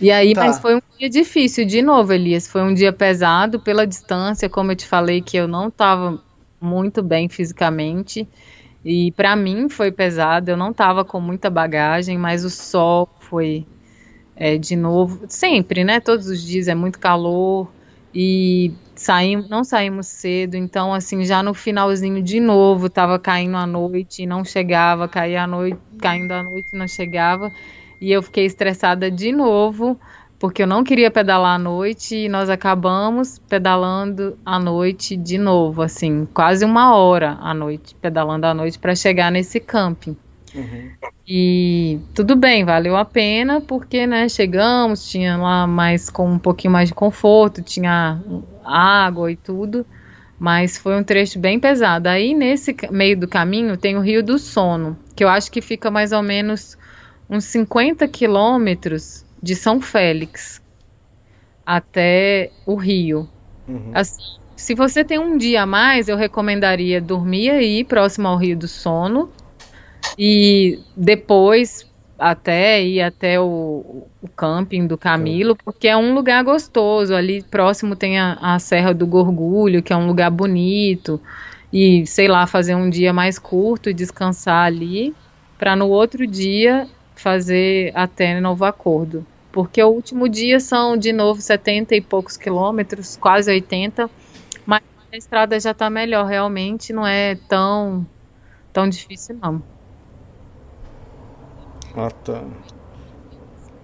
[0.00, 0.46] E aí, tá.
[0.46, 2.48] mas foi um dia difícil, de novo, Elias.
[2.48, 6.18] Foi um dia pesado pela distância, como eu te falei, que eu não estava
[6.60, 8.28] muito bem fisicamente.
[8.84, 13.66] E para mim foi pesado, eu não estava com muita bagagem, mas o sol foi
[14.34, 16.00] é, de novo, sempre, né?
[16.00, 17.70] Todos os dias é muito calor
[18.14, 23.66] e saímos, não saímos cedo, então assim, já no finalzinho de novo, estava caindo a
[23.66, 27.52] noite e não chegava, caía a noite, caindo a noite não chegava.
[28.00, 30.00] E eu fiquei estressada de novo
[30.40, 35.82] porque eu não queria pedalar à noite e nós acabamos pedalando à noite de novo,
[35.82, 40.16] assim, quase uma hora à noite, pedalando à noite para chegar nesse camping.
[40.54, 40.90] Uhum.
[41.28, 46.72] E tudo bem, valeu a pena, porque né, chegamos, tinha lá mais com um pouquinho
[46.72, 48.18] mais de conforto, tinha
[48.64, 49.84] água e tudo,
[50.38, 52.08] mas foi um trecho bem pesado.
[52.08, 55.90] Aí nesse meio do caminho tem o Rio do Sono, que eu acho que fica
[55.90, 56.78] mais ou menos
[57.28, 60.62] uns 50 quilômetros de São Félix
[61.64, 63.28] até o Rio.
[63.68, 63.90] Uhum.
[63.94, 68.56] Assim, se você tem um dia a mais, eu recomendaria dormir aí próximo ao Rio
[68.56, 69.30] do Sono
[70.18, 71.88] e depois
[72.18, 77.14] até ir até o, o camping do Camilo, porque é um lugar gostoso.
[77.14, 81.18] Ali próximo tem a, a Serra do Gorgulho, que é um lugar bonito.
[81.72, 85.14] E sei lá, fazer um dia mais curto e descansar ali,
[85.58, 86.86] para no outro dia
[87.20, 89.24] fazer até Novo Acordo.
[89.52, 94.08] Porque o último dia são de novo 70 e poucos quilômetros, quase 80,
[94.64, 98.06] mas a estrada já está melhor, realmente não é tão,
[98.72, 99.62] tão difícil não.
[101.96, 102.42] Ah, tá.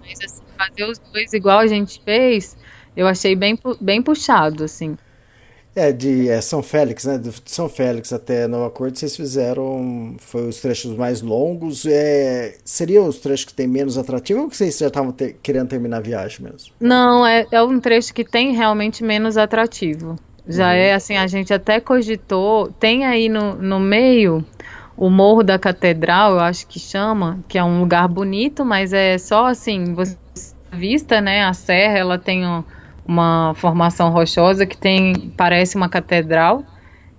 [0.01, 2.57] Mas assim, fazer os dois igual a gente fez,
[2.95, 4.97] eu achei bem, bem puxado, assim.
[5.77, 7.19] É, de é, São Félix, né?
[7.19, 10.15] De São Félix até Nova Corte, vocês fizeram.
[10.17, 11.85] Foi os trechos mais longos.
[11.85, 15.67] É, seriam os trechos que tem menos atrativo ou que vocês já estavam te, querendo
[15.67, 16.73] terminar a viagem mesmo?
[16.79, 20.15] Não, é, é um trecho que tem realmente menos atrativo.
[20.47, 20.73] Já uhum.
[20.73, 22.71] é assim, a gente até cogitou.
[22.79, 24.43] Tem aí no, no meio
[24.97, 29.19] o Morro da Catedral, eu acho que chama, que é um lugar bonito, mas é
[29.19, 30.17] só assim, você
[30.71, 31.43] vista, né?
[31.43, 32.63] A serra, ela tem um
[33.07, 36.63] uma formação rochosa que tem parece uma catedral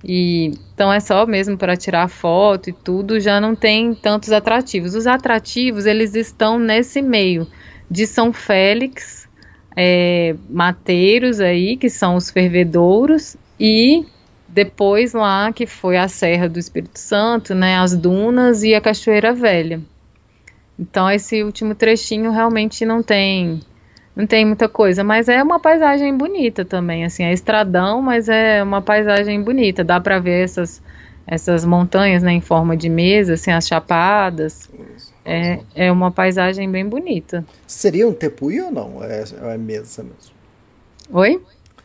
[0.04, 4.94] e então é só mesmo para tirar foto e tudo, já não tem tantos atrativos.
[4.94, 7.46] Os atrativos eles estão nesse meio
[7.90, 9.28] de São Félix,
[9.76, 14.06] é, Mateiros aí que são os fervedouros e
[14.46, 19.32] depois lá que foi a Serra do Espírito Santo, né, as dunas e a Cachoeira
[19.32, 19.80] Velha.
[20.78, 23.60] Então esse último trechinho realmente não tem
[24.18, 28.60] não tem muita coisa, mas é uma paisagem bonita também, assim, é estradão, mas é
[28.60, 30.82] uma paisagem bonita, dá para ver essas
[31.30, 34.68] essas montanhas, né, em forma de mesa, assim, as chapadas.
[35.26, 37.44] É, é uma paisagem bem bonita.
[37.66, 39.04] Seria um tepuí ou não?
[39.04, 40.34] É, é mesa mesmo?
[41.12, 41.38] Oi?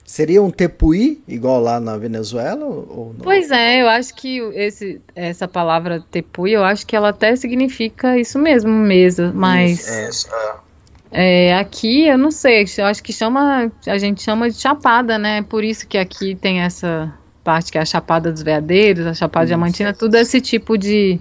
[0.06, 3.22] Seria um tepuí igual lá na Venezuela ou não?
[3.22, 8.18] Pois é, eu acho que esse, essa palavra tepuí, eu acho que ela até significa
[8.18, 10.56] isso mesmo, mesa, mas isso, é.
[11.14, 15.44] É, aqui eu não sei, eu acho que chama, a gente chama de chapada, né?
[15.44, 19.46] Por isso que aqui tem essa parte que é a chapada dos veadeiros, a chapada
[19.46, 21.20] diamantina, tudo esse tipo de,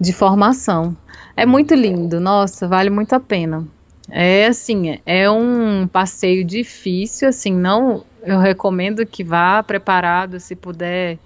[0.00, 0.96] de formação.
[1.36, 3.68] É muito lindo, nossa, vale muito a pena.
[4.10, 11.18] É assim, é um passeio difícil, assim, não eu recomendo que vá preparado, se puder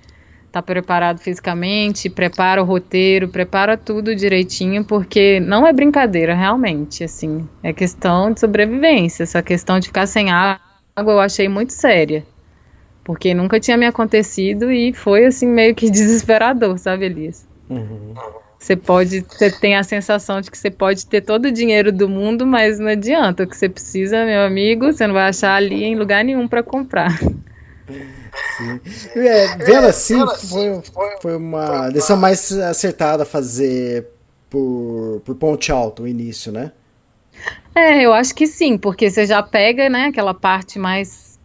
[0.53, 7.48] tá preparado fisicamente, prepara o roteiro, prepara tudo direitinho, porque não é brincadeira, realmente, assim,
[7.62, 10.61] é questão de sobrevivência, essa questão de ficar sem água
[10.98, 12.22] eu achei muito séria,
[13.03, 17.48] porque nunca tinha me acontecido e foi, assim, meio que desesperador, sabe, Elias?
[17.70, 18.14] Uhum.
[18.59, 22.09] Você pode, você tem a sensação de que você pode ter todo o dinheiro do
[22.09, 23.42] mundo, mas não adianta.
[23.42, 26.62] O que você precisa, meu amigo, você não vai achar ali em lugar nenhum para
[26.62, 27.18] comprar.
[29.14, 30.18] É, vendo assim,
[30.49, 30.83] foi,
[31.20, 34.09] foi uma decisão mais acertada fazer
[34.49, 36.72] por, por Ponte Alto o início, né?
[37.74, 41.39] É, eu acho que sim, porque você já pega, né, aquela parte mais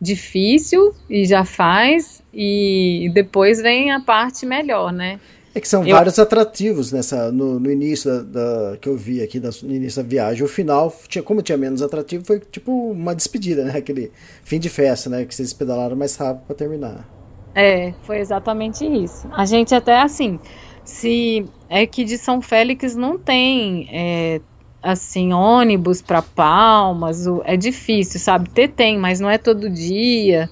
[0.00, 5.20] difícil e já faz, e depois vem a parte melhor, né?
[5.56, 5.96] É que são eu...
[5.96, 10.02] vários atrativos nessa no, no início da, da, que eu vi aqui da, no início
[10.02, 10.44] da viagem.
[10.44, 13.72] O final, tinha, como tinha menos atrativo, foi tipo uma despedida, né?
[13.78, 14.12] Aquele
[14.44, 15.24] fim de festa, né?
[15.24, 17.08] Que vocês pedalaram mais rápido para terminar.
[17.54, 19.26] É, foi exatamente isso.
[19.32, 20.38] A gente até assim,
[20.84, 24.42] se é que de São Félix não tem é,
[24.82, 28.50] assim ônibus para Palmas, é difícil, sabe?
[28.50, 30.50] Ter tem, mas não é todo dia.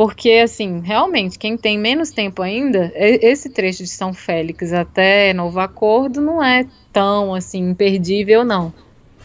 [0.00, 5.60] Porque, assim, realmente, quem tem menos tempo ainda, esse trecho de São Félix até Novo
[5.60, 8.72] Acordo não é tão, assim, imperdível, não.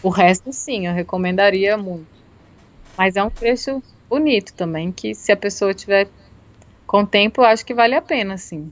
[0.02, 2.06] O resto, sim, eu recomendaria muito.
[2.94, 6.10] Mas é um trecho bonito também, que se a pessoa tiver
[6.86, 8.70] com tempo, eu acho que vale a pena, sim.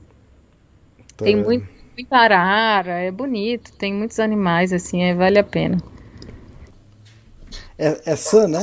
[1.17, 1.25] Tá.
[1.25, 5.79] Tem muito, muita arara, é bonito, tem muitos animais, assim, é, vale a pena.
[7.79, 8.59] É, é Sam, né?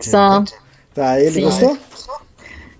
[0.00, 0.44] Sam.
[0.96, 1.42] Tá, ele Sim.
[1.42, 1.78] gostou?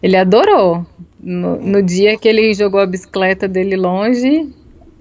[0.03, 0.87] Ele adorou.
[1.21, 4.51] No, no, dia que ele jogou a bicicleta dele longe,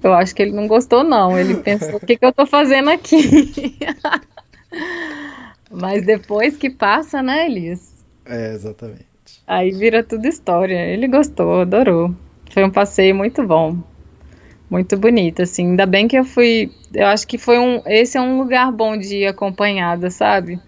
[0.04, 1.40] eu acho que ele não gostou, não.
[1.40, 3.78] Ele pensou: o que, que eu tô fazendo aqui?
[5.72, 8.04] Mas depois que passa, né, Elias?
[8.26, 9.06] É, exatamente.
[9.48, 10.78] Aí vira tudo história.
[10.86, 12.14] Ele gostou, adorou.
[12.52, 13.78] Foi um passeio muito bom.
[14.70, 15.70] Muito bonito, assim.
[15.70, 16.70] Ainda bem que eu fui.
[16.94, 17.82] Eu acho que foi um.
[17.86, 20.60] Esse é um lugar bom de ir acompanhada, sabe?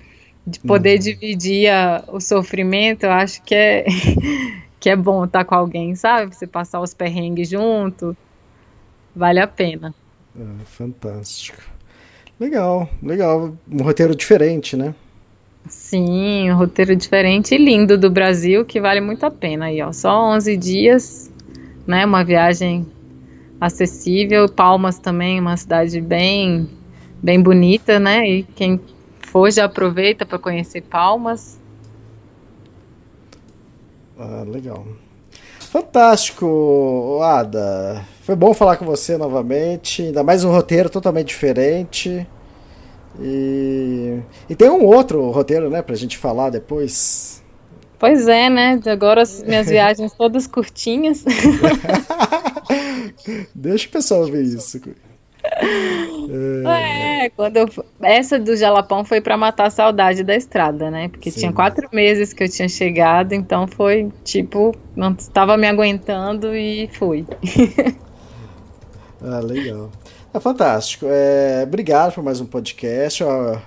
[0.48, 1.04] De poder uhum.
[1.04, 3.86] dividir a, o sofrimento, eu acho que é
[4.80, 6.34] que é bom estar com alguém, sabe?
[6.34, 8.16] Você passar os perrengues junto,
[9.14, 9.94] vale a pena.
[10.40, 11.62] É, fantástico.
[12.40, 13.54] Legal, legal.
[13.70, 14.96] Um roteiro diferente, né?
[15.68, 19.92] Sim, um roteiro diferente e lindo do Brasil, que vale muito a pena aí, ó.
[19.92, 21.32] Só 11 dias,
[21.86, 22.06] né?
[22.06, 22.86] Uma viagem
[23.60, 24.48] acessível.
[24.48, 26.70] Palmas também, uma cidade bem,
[27.22, 28.30] bem bonita, né?
[28.30, 28.80] E quem
[29.28, 31.60] for, já aproveita para conhecer Palmas.
[34.18, 34.86] Ah, legal.
[35.60, 38.04] Fantástico, Ada.
[38.22, 40.02] Foi bom falar com você novamente.
[40.02, 42.26] Ainda mais um roteiro totalmente diferente.
[43.20, 44.20] E,
[44.50, 47.44] e tem um outro roteiro, né, pra gente falar depois.
[48.00, 48.80] Pois é, né?
[48.86, 51.24] Agora as minhas viagens todas curtinhas.
[53.54, 54.80] Deixa o pessoal ver isso.
[56.66, 57.70] É, quando eu,
[58.02, 61.08] essa do Jalapão foi para matar a saudade da estrada, né?
[61.08, 61.40] Porque Sim.
[61.40, 66.90] tinha quatro meses que eu tinha chegado, então foi tipo, não estava me aguentando e
[66.94, 67.26] fui.
[69.22, 69.90] ah, legal.
[70.34, 71.08] É fantástico.
[71.10, 73.24] É, obrigado por mais um podcast.
[73.24, 73.58] Ó,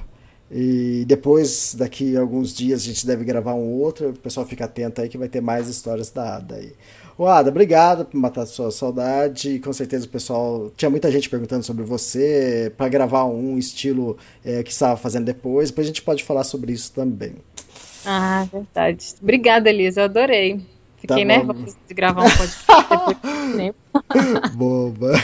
[0.51, 4.11] e depois, daqui a alguns dias, a gente deve gravar um outro.
[4.11, 6.73] O pessoal fica atento aí que vai ter mais histórias da Ada aí.
[7.21, 9.59] Ô Ada, obrigado por matar a sua saudade.
[9.59, 10.73] Com certeza o pessoal.
[10.75, 15.69] Tinha muita gente perguntando sobre você, para gravar um estilo é, que estava fazendo depois.
[15.69, 17.35] Depois a gente pode falar sobre isso também.
[18.07, 19.17] Ah, verdade.
[19.21, 20.63] Obrigada, Elisa, eu adorei.
[20.97, 23.13] Fiquei Tá nervosa de gravar um podcast
[23.53, 24.57] depois de.
[24.57, 25.13] Boba.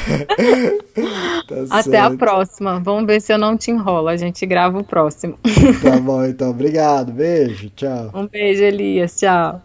[1.48, 2.78] Tá Até a próxima.
[2.80, 4.08] Vamos ver se eu não te enrolo.
[4.08, 5.38] A gente grava o próximo.
[5.80, 6.50] Tá bom, então.
[6.50, 7.12] Obrigado.
[7.12, 7.70] Beijo.
[7.70, 8.10] Tchau.
[8.12, 9.16] Um beijo, Elias.
[9.16, 9.62] Tchau.